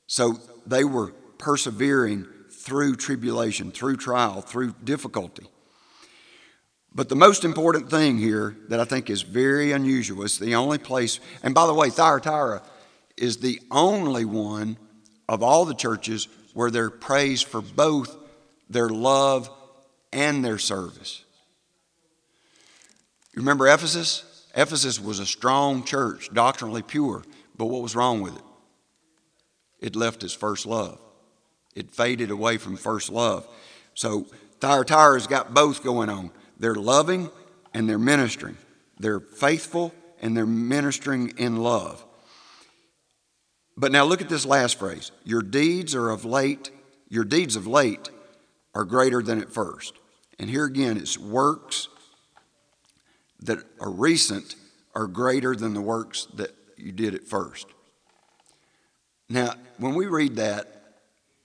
So 0.06 0.38
they 0.66 0.84
were 0.84 1.12
persevering 1.38 2.26
through 2.50 2.96
tribulation, 2.96 3.70
through 3.70 3.96
trial, 3.96 4.40
through 4.40 4.74
difficulty. 4.84 5.46
But 6.94 7.08
the 7.08 7.16
most 7.16 7.44
important 7.44 7.90
thing 7.90 8.18
here 8.18 8.56
that 8.68 8.78
I 8.78 8.84
think 8.84 9.10
is 9.10 9.22
very 9.22 9.72
unusual 9.72 10.22
is 10.22 10.38
the 10.38 10.54
only 10.54 10.78
place, 10.78 11.18
and 11.42 11.54
by 11.54 11.66
the 11.66 11.74
way, 11.74 11.90
Thyatira 11.90 12.62
is 13.16 13.38
the 13.38 13.60
only 13.70 14.24
one 14.24 14.76
of 15.28 15.42
all 15.42 15.64
the 15.64 15.74
churches 15.74 16.28
where 16.52 16.70
they're 16.70 16.90
praised 16.90 17.46
for 17.48 17.60
both 17.60 18.16
their 18.68 18.88
love, 18.88 19.50
and 20.12 20.44
their 20.44 20.58
service. 20.58 21.24
You 23.34 23.40
remember 23.40 23.68
Ephesus? 23.68 24.33
Ephesus 24.56 25.00
was 25.00 25.18
a 25.18 25.26
strong 25.26 25.84
church, 25.84 26.30
doctrinally 26.32 26.82
pure, 26.82 27.22
but 27.56 27.66
what 27.66 27.82
was 27.82 27.96
wrong 27.96 28.20
with 28.20 28.36
it? 28.36 28.42
It 29.80 29.96
left 29.96 30.22
its 30.22 30.32
first 30.32 30.66
love. 30.66 30.98
It 31.74 31.90
faded 31.90 32.30
away 32.30 32.56
from 32.56 32.76
first 32.76 33.10
love. 33.10 33.46
So 33.94 34.26
Thyatira's 34.60 35.26
got 35.26 35.54
both 35.54 35.82
going 35.82 36.08
on. 36.08 36.30
They're 36.58 36.74
loving 36.74 37.30
and 37.72 37.88
they're 37.88 37.98
ministering. 37.98 38.56
They're 38.98 39.20
faithful 39.20 39.92
and 40.22 40.36
they're 40.36 40.46
ministering 40.46 41.34
in 41.36 41.56
love. 41.56 42.04
But 43.76 43.90
now 43.90 44.04
look 44.04 44.22
at 44.22 44.28
this 44.28 44.46
last 44.46 44.78
phrase. 44.78 45.10
Your 45.24 45.42
deeds 45.42 45.94
are 45.94 46.10
of 46.10 46.24
late, 46.24 46.70
your 47.08 47.24
deeds 47.24 47.56
of 47.56 47.66
late 47.66 48.08
are 48.74 48.84
greater 48.84 49.22
than 49.22 49.40
at 49.40 49.52
first. 49.52 49.94
And 50.38 50.48
here 50.48 50.64
again, 50.64 50.96
it's 50.96 51.18
works 51.18 51.88
that 53.44 53.58
are 53.80 53.90
recent 53.90 54.56
are 54.94 55.06
greater 55.06 55.54
than 55.54 55.74
the 55.74 55.80
works 55.80 56.26
that 56.34 56.50
you 56.76 56.92
did 56.92 57.14
at 57.14 57.24
first. 57.24 57.66
Now, 59.28 59.54
when 59.78 59.94
we 59.94 60.06
read 60.06 60.36
that, 60.36 60.70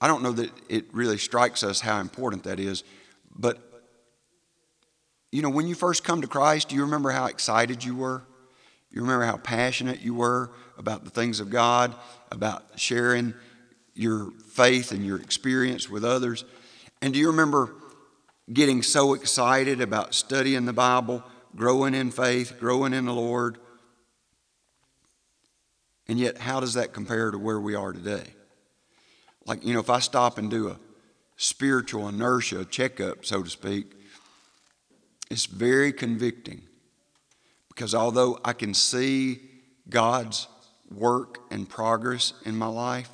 I 0.00 0.06
don't 0.06 0.22
know 0.22 0.32
that 0.32 0.50
it 0.68 0.92
really 0.92 1.18
strikes 1.18 1.62
us 1.62 1.80
how 1.80 2.00
important 2.00 2.44
that 2.44 2.60
is, 2.60 2.84
but 3.34 3.58
you 5.32 5.42
know, 5.42 5.50
when 5.50 5.68
you 5.68 5.74
first 5.74 6.02
come 6.02 6.22
to 6.22 6.26
Christ, 6.26 6.70
do 6.70 6.74
you 6.74 6.82
remember 6.82 7.10
how 7.10 7.26
excited 7.26 7.84
you 7.84 7.94
were? 7.94 8.22
You 8.90 9.02
remember 9.02 9.24
how 9.24 9.36
passionate 9.36 10.00
you 10.00 10.14
were 10.14 10.50
about 10.76 11.04
the 11.04 11.10
things 11.10 11.38
of 11.38 11.50
God, 11.50 11.94
about 12.32 12.64
sharing 12.76 13.34
your 13.94 14.32
faith 14.48 14.90
and 14.90 15.06
your 15.06 15.20
experience 15.20 15.88
with 15.88 16.04
others? 16.04 16.44
And 17.00 17.12
do 17.12 17.20
you 17.20 17.28
remember 17.28 17.72
getting 18.52 18.82
so 18.82 19.14
excited 19.14 19.80
about 19.80 20.14
studying 20.14 20.64
the 20.64 20.72
Bible, 20.72 21.22
growing 21.56 21.94
in 21.94 22.10
faith, 22.10 22.58
growing 22.58 22.92
in 22.92 23.06
the 23.06 23.12
Lord, 23.12 23.58
And 26.10 26.18
yet, 26.18 26.38
how 26.38 26.58
does 26.58 26.74
that 26.74 26.92
compare 26.92 27.30
to 27.30 27.38
where 27.38 27.60
we 27.60 27.76
are 27.76 27.92
today? 27.92 28.24
Like, 29.46 29.64
you 29.64 29.72
know, 29.72 29.78
if 29.78 29.88
I 29.88 30.00
stop 30.00 30.38
and 30.38 30.50
do 30.50 30.68
a 30.68 30.76
spiritual 31.36 32.08
inertia 32.08 32.64
checkup, 32.64 33.24
so 33.24 33.44
to 33.44 33.48
speak, 33.48 33.92
it's 35.30 35.46
very 35.46 35.92
convicting 35.92 36.62
because 37.68 37.94
although 37.94 38.40
I 38.44 38.54
can 38.54 38.74
see 38.74 39.38
God's 39.88 40.48
work 40.92 41.38
and 41.52 41.68
progress 41.68 42.32
in 42.44 42.56
my 42.56 42.66
life, 42.66 43.10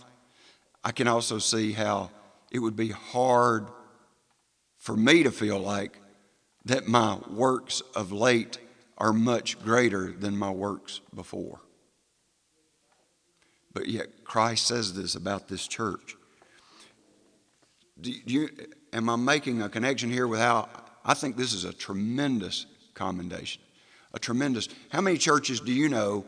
I 0.82 0.90
can 0.90 1.06
also 1.06 1.38
see 1.38 1.72
how 1.72 2.10
it 2.50 2.60
would 2.60 2.76
be 2.76 2.88
hard 2.88 3.68
for 4.78 4.96
me 4.96 5.22
to 5.22 5.30
feel 5.30 5.58
like 5.58 6.00
that 6.66 6.86
my 6.86 7.18
works 7.30 7.80
of 7.94 8.12
late 8.12 8.58
are 8.98 9.12
much 9.12 9.58
greater 9.62 10.12
than 10.12 10.36
my 10.36 10.50
works 10.50 11.00
before. 11.14 11.60
But 13.72 13.88
yet, 13.88 14.24
Christ 14.24 14.66
says 14.66 14.94
this 14.94 15.14
about 15.14 15.48
this 15.48 15.66
church. 15.66 16.16
Do 18.00 18.10
you, 18.24 18.48
am 18.92 19.08
I 19.08 19.16
making 19.16 19.62
a 19.62 19.68
connection 19.68 20.10
here 20.10 20.26
with 20.26 20.40
how 20.40 20.68
I 21.04 21.14
think 21.14 21.36
this 21.36 21.52
is 21.52 21.64
a 21.64 21.72
tremendous 21.72 22.66
commendation? 22.94 23.62
A 24.12 24.18
tremendous. 24.18 24.68
How 24.90 25.00
many 25.00 25.18
churches 25.18 25.60
do 25.60 25.72
you 25.72 25.88
know 25.88 26.24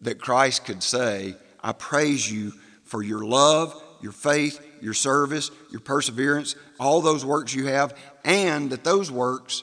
that 0.00 0.20
Christ 0.20 0.64
could 0.64 0.82
say, 0.82 1.34
I 1.62 1.72
praise 1.72 2.30
you 2.30 2.52
for 2.84 3.02
your 3.02 3.24
love, 3.24 3.80
your 4.00 4.12
faith, 4.12 4.64
your 4.80 4.94
service, 4.94 5.50
your 5.70 5.80
perseverance, 5.80 6.56
all 6.80 7.00
those 7.00 7.24
works 7.24 7.54
you 7.54 7.66
have, 7.66 7.96
and 8.24 8.70
that 8.70 8.84
those 8.84 9.10
works, 9.10 9.62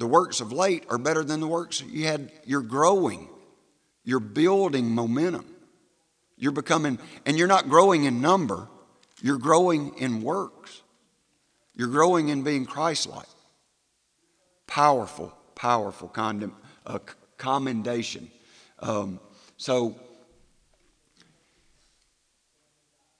the 0.00 0.06
works 0.06 0.40
of 0.40 0.50
late, 0.50 0.84
are 0.88 0.96
better 0.96 1.22
than 1.22 1.40
the 1.40 1.46
works 1.46 1.82
you 1.82 2.06
had. 2.06 2.32
You're 2.46 2.62
growing, 2.62 3.28
you're 4.02 4.18
building 4.18 4.94
momentum. 4.94 5.44
You're 6.38 6.52
becoming, 6.52 6.98
and 7.26 7.38
you're 7.38 7.46
not 7.46 7.68
growing 7.68 8.04
in 8.04 8.22
number, 8.22 8.66
you're 9.20 9.36
growing 9.36 9.94
in 9.98 10.22
works. 10.22 10.80
You're 11.74 11.88
growing 11.88 12.30
in 12.30 12.42
being 12.42 12.64
Christ 12.64 13.08
like. 13.08 13.26
Powerful, 14.66 15.34
powerful 15.54 16.08
condom, 16.08 16.56
uh, 16.86 17.00
commendation. 17.36 18.30
Um, 18.78 19.20
so, 19.58 20.00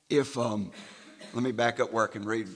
if, 0.08 0.38
um, 0.38 0.72
let 1.34 1.42
me 1.42 1.52
back 1.52 1.78
up 1.78 1.92
where 1.92 2.08
I 2.08 2.10
can 2.10 2.24
read. 2.24 2.48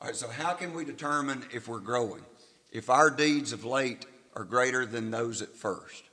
All 0.00 0.08
right, 0.08 0.16
so 0.16 0.28
how 0.28 0.54
can 0.54 0.72
we 0.72 0.86
determine 0.86 1.44
if 1.52 1.68
we're 1.68 1.80
growing? 1.80 2.22
If 2.70 2.90
our 2.90 3.10
deeds 3.10 3.52
of 3.52 3.64
late 3.64 4.04
are 4.34 4.44
greater 4.44 4.86
than 4.86 5.10
those 5.10 5.42
at 5.42 5.56
first? 5.56 6.04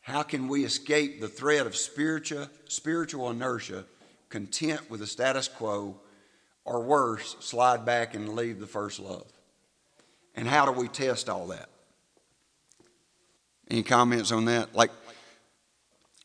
How 0.00 0.22
can 0.22 0.48
we 0.48 0.64
escape 0.64 1.20
the 1.20 1.28
threat 1.28 1.66
of 1.66 1.76
spiritual, 1.76 2.48
spiritual 2.68 3.30
inertia, 3.30 3.84
content 4.28 4.90
with 4.90 5.00
the 5.00 5.06
status 5.06 5.46
quo, 5.46 5.96
or 6.64 6.82
worse, 6.82 7.36
slide 7.40 7.86
back 7.86 8.14
and 8.14 8.34
leave 8.34 8.58
the 8.58 8.66
first 8.66 8.98
love? 8.98 9.26
And 10.34 10.48
how 10.48 10.66
do 10.66 10.72
we 10.72 10.88
test 10.88 11.28
all 11.28 11.46
that? 11.48 11.68
Any 13.70 13.82
comments 13.82 14.32
on 14.32 14.46
that? 14.46 14.74
Like, 14.74 14.90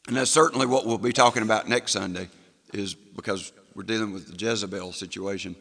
and 0.07 0.17
that's 0.17 0.31
certainly 0.31 0.65
what 0.65 0.85
we'll 0.85 0.97
be 0.97 1.13
talking 1.13 1.43
about 1.43 1.69
next 1.69 1.91
Sunday, 1.91 2.29
is 2.73 2.95
because 2.95 3.51
we're 3.75 3.83
dealing 3.83 4.11
with 4.11 4.27
the 4.27 4.45
Jezebel 4.45 4.91
situation. 4.93 5.55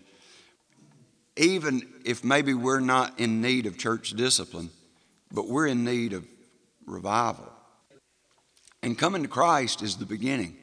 Even 1.37 1.87
if 2.05 2.25
maybe 2.25 2.55
we're 2.55 2.81
not 2.81 3.19
in 3.21 3.41
need 3.41 3.67
of 3.67 3.77
church 3.77 4.11
discipline, 4.11 4.71
but 5.31 5.49
we're 5.49 5.67
in 5.67 5.85
need 5.85 6.13
of 6.13 6.27
revival. 6.87 7.53
And 8.83 8.97
coming 8.97 9.23
to 9.23 9.29
Christ 9.29 9.83
is 9.83 9.97
the 9.97 10.07
beginning. 10.07 10.57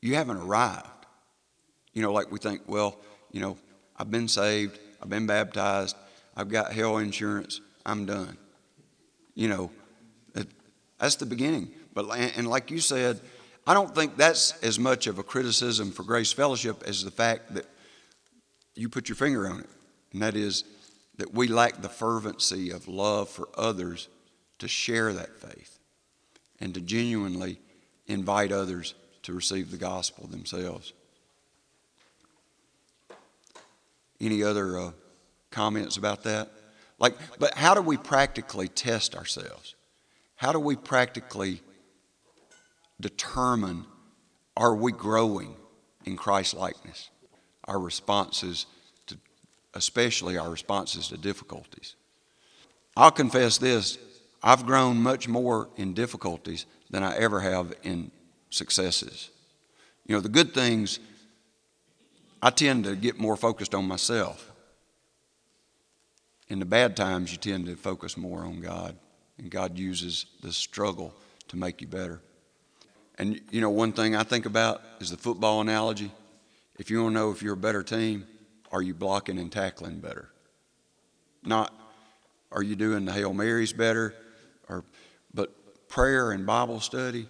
You 0.00 0.14
haven't 0.14 0.38
arrived. 0.38 0.86
You 1.92 2.02
know, 2.02 2.12
like 2.12 2.30
we 2.30 2.38
think, 2.38 2.62
well, 2.66 2.98
you 3.32 3.40
know, 3.40 3.58
I've 3.96 4.10
been 4.10 4.28
saved, 4.28 4.78
I've 5.02 5.10
been 5.10 5.26
baptized, 5.26 5.96
I've 6.36 6.48
got 6.48 6.72
hell 6.72 6.98
insurance, 6.98 7.60
I'm 7.84 8.06
done. 8.06 8.38
You 9.34 9.48
know, 9.48 9.70
that's 10.98 11.16
the 11.16 11.26
beginning. 11.26 11.70
But 11.94 12.08
and 12.36 12.46
like 12.46 12.70
you 12.70 12.78
said, 12.78 13.20
I 13.66 13.74
don't 13.74 13.94
think 13.94 14.16
that's 14.16 14.52
as 14.62 14.78
much 14.78 15.06
of 15.06 15.18
a 15.18 15.22
criticism 15.22 15.90
for 15.90 16.02
Grace 16.02 16.32
Fellowship 16.32 16.82
as 16.86 17.02
the 17.02 17.10
fact 17.10 17.54
that 17.54 17.66
you 18.74 18.88
put 18.88 19.08
your 19.08 19.16
finger 19.16 19.48
on 19.48 19.60
it, 19.60 19.66
and 20.12 20.22
that 20.22 20.36
is 20.36 20.64
that 21.16 21.34
we 21.34 21.48
lack 21.48 21.82
the 21.82 21.88
fervency 21.88 22.70
of 22.70 22.88
love 22.88 23.28
for 23.28 23.48
others 23.54 24.08
to 24.58 24.68
share 24.68 25.12
that 25.12 25.36
faith 25.36 25.78
and 26.60 26.74
to 26.74 26.80
genuinely 26.80 27.58
invite 28.06 28.52
others 28.52 28.94
to 29.22 29.32
receive 29.32 29.70
the 29.70 29.76
gospel 29.76 30.26
themselves. 30.26 30.92
Any 34.20 34.42
other 34.42 34.78
uh, 34.78 34.90
comments 35.50 35.96
about 35.96 36.22
that? 36.24 36.50
Like, 36.98 37.16
but 37.38 37.54
how 37.54 37.74
do 37.74 37.80
we 37.80 37.96
practically 37.96 38.68
test 38.68 39.14
ourselves? 39.14 39.74
How 40.36 40.52
do 40.52 40.58
we 40.58 40.76
practically 40.76 41.62
determine 43.00 43.86
are 44.56 44.74
we 44.74 44.92
growing 44.92 45.54
in 46.04 46.16
Christ 46.16 46.54
likeness? 46.54 47.10
Our 47.64 47.78
responses 47.78 48.66
especially 49.74 50.36
our 50.36 50.50
responses 50.50 51.08
to 51.08 51.16
difficulties. 51.16 51.94
I'll 52.96 53.10
confess 53.10 53.58
this 53.58 53.98
I've 54.42 54.64
grown 54.66 54.96
much 55.02 55.28
more 55.28 55.68
in 55.76 55.92
difficulties 55.92 56.66
than 56.88 57.02
I 57.02 57.16
ever 57.16 57.40
have 57.40 57.74
in 57.82 58.10
successes. 58.48 59.30
You 60.06 60.14
know, 60.14 60.20
the 60.20 60.28
good 60.28 60.54
things, 60.54 60.98
I 62.42 62.50
tend 62.50 62.84
to 62.84 62.96
get 62.96 63.18
more 63.18 63.36
focused 63.36 63.74
on 63.74 63.86
myself. 63.86 64.50
In 66.48 66.58
the 66.58 66.64
bad 66.64 66.96
times, 66.96 67.30
you 67.30 67.38
tend 67.38 67.66
to 67.66 67.76
focus 67.76 68.16
more 68.16 68.40
on 68.40 68.60
God, 68.60 68.96
and 69.38 69.50
God 69.50 69.78
uses 69.78 70.26
the 70.42 70.52
struggle 70.52 71.14
to 71.48 71.56
make 71.56 71.80
you 71.80 71.86
better. 71.86 72.20
And 73.18 73.40
you 73.50 73.60
know, 73.60 73.70
one 73.70 73.92
thing 73.92 74.16
I 74.16 74.22
think 74.22 74.46
about 74.46 74.82
is 75.00 75.10
the 75.10 75.16
football 75.16 75.60
analogy. 75.60 76.10
If 76.78 76.90
you 76.90 77.02
want 77.02 77.14
to 77.14 77.20
know 77.20 77.30
if 77.30 77.42
you're 77.42 77.54
a 77.54 77.58
better 77.58 77.82
team, 77.82 78.26
are 78.72 78.82
you 78.82 78.94
blocking 78.94 79.38
and 79.38 79.50
tackling 79.50 79.98
better? 79.98 80.30
Not 81.42 81.72
are 82.52 82.62
you 82.62 82.76
doing 82.76 83.04
the 83.04 83.12
Hail 83.12 83.32
Marys 83.32 83.72
better? 83.72 84.14
Or 84.68 84.84
but 85.32 85.88
prayer 85.88 86.32
and 86.32 86.46
Bible 86.46 86.80
study, 86.80 87.28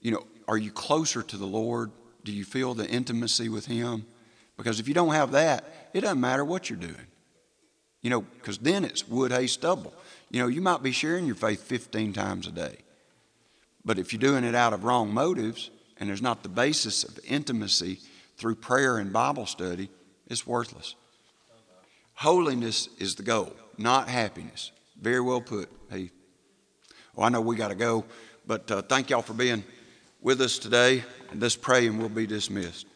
you 0.00 0.10
know, 0.10 0.26
are 0.46 0.56
you 0.56 0.70
closer 0.70 1.22
to 1.22 1.36
the 1.36 1.46
Lord? 1.46 1.90
Do 2.24 2.32
you 2.32 2.44
feel 2.44 2.74
the 2.74 2.88
intimacy 2.88 3.48
with 3.48 3.66
Him? 3.66 4.06
Because 4.56 4.80
if 4.80 4.88
you 4.88 4.94
don't 4.94 5.14
have 5.14 5.32
that, 5.32 5.90
it 5.94 6.00
doesn't 6.00 6.20
matter 6.20 6.44
what 6.44 6.68
you're 6.68 6.78
doing. 6.78 7.06
You 8.02 8.10
know, 8.10 8.20
because 8.20 8.58
then 8.58 8.84
it's 8.84 9.06
wood, 9.08 9.32
hay, 9.32 9.46
stubble. 9.46 9.92
You 10.30 10.40
know, 10.40 10.48
you 10.48 10.60
might 10.60 10.82
be 10.82 10.92
sharing 10.92 11.26
your 11.26 11.34
faith 11.34 11.62
15 11.62 12.12
times 12.12 12.46
a 12.46 12.52
day. 12.52 12.76
But 13.84 13.98
if 13.98 14.12
you're 14.12 14.20
doing 14.20 14.44
it 14.44 14.54
out 14.54 14.72
of 14.72 14.84
wrong 14.84 15.12
motives 15.12 15.70
and 15.98 16.08
there's 16.08 16.22
not 16.22 16.42
the 16.42 16.48
basis 16.48 17.04
of 17.04 17.18
intimacy 17.26 18.00
through 18.36 18.56
prayer 18.56 18.98
and 18.98 19.12
Bible 19.12 19.46
study, 19.46 19.90
it's 20.28 20.46
worthless. 20.46 20.94
Holiness 22.14 22.88
is 22.98 23.14
the 23.14 23.22
goal, 23.22 23.52
not 23.76 24.08
happiness. 24.08 24.72
Very 25.00 25.20
well 25.20 25.40
put, 25.40 25.68
Heath. 25.92 26.12
Well, 27.14 27.26
I 27.26 27.28
know 27.30 27.40
we 27.40 27.56
got 27.56 27.68
to 27.68 27.74
go, 27.74 28.04
but 28.46 28.70
uh, 28.70 28.82
thank 28.82 29.10
y'all 29.10 29.22
for 29.22 29.34
being 29.34 29.64
with 30.20 30.40
us 30.40 30.58
today. 30.58 31.04
Let's 31.34 31.56
pray 31.56 31.86
and 31.86 31.98
we'll 31.98 32.08
be 32.08 32.26
dismissed. 32.26 32.86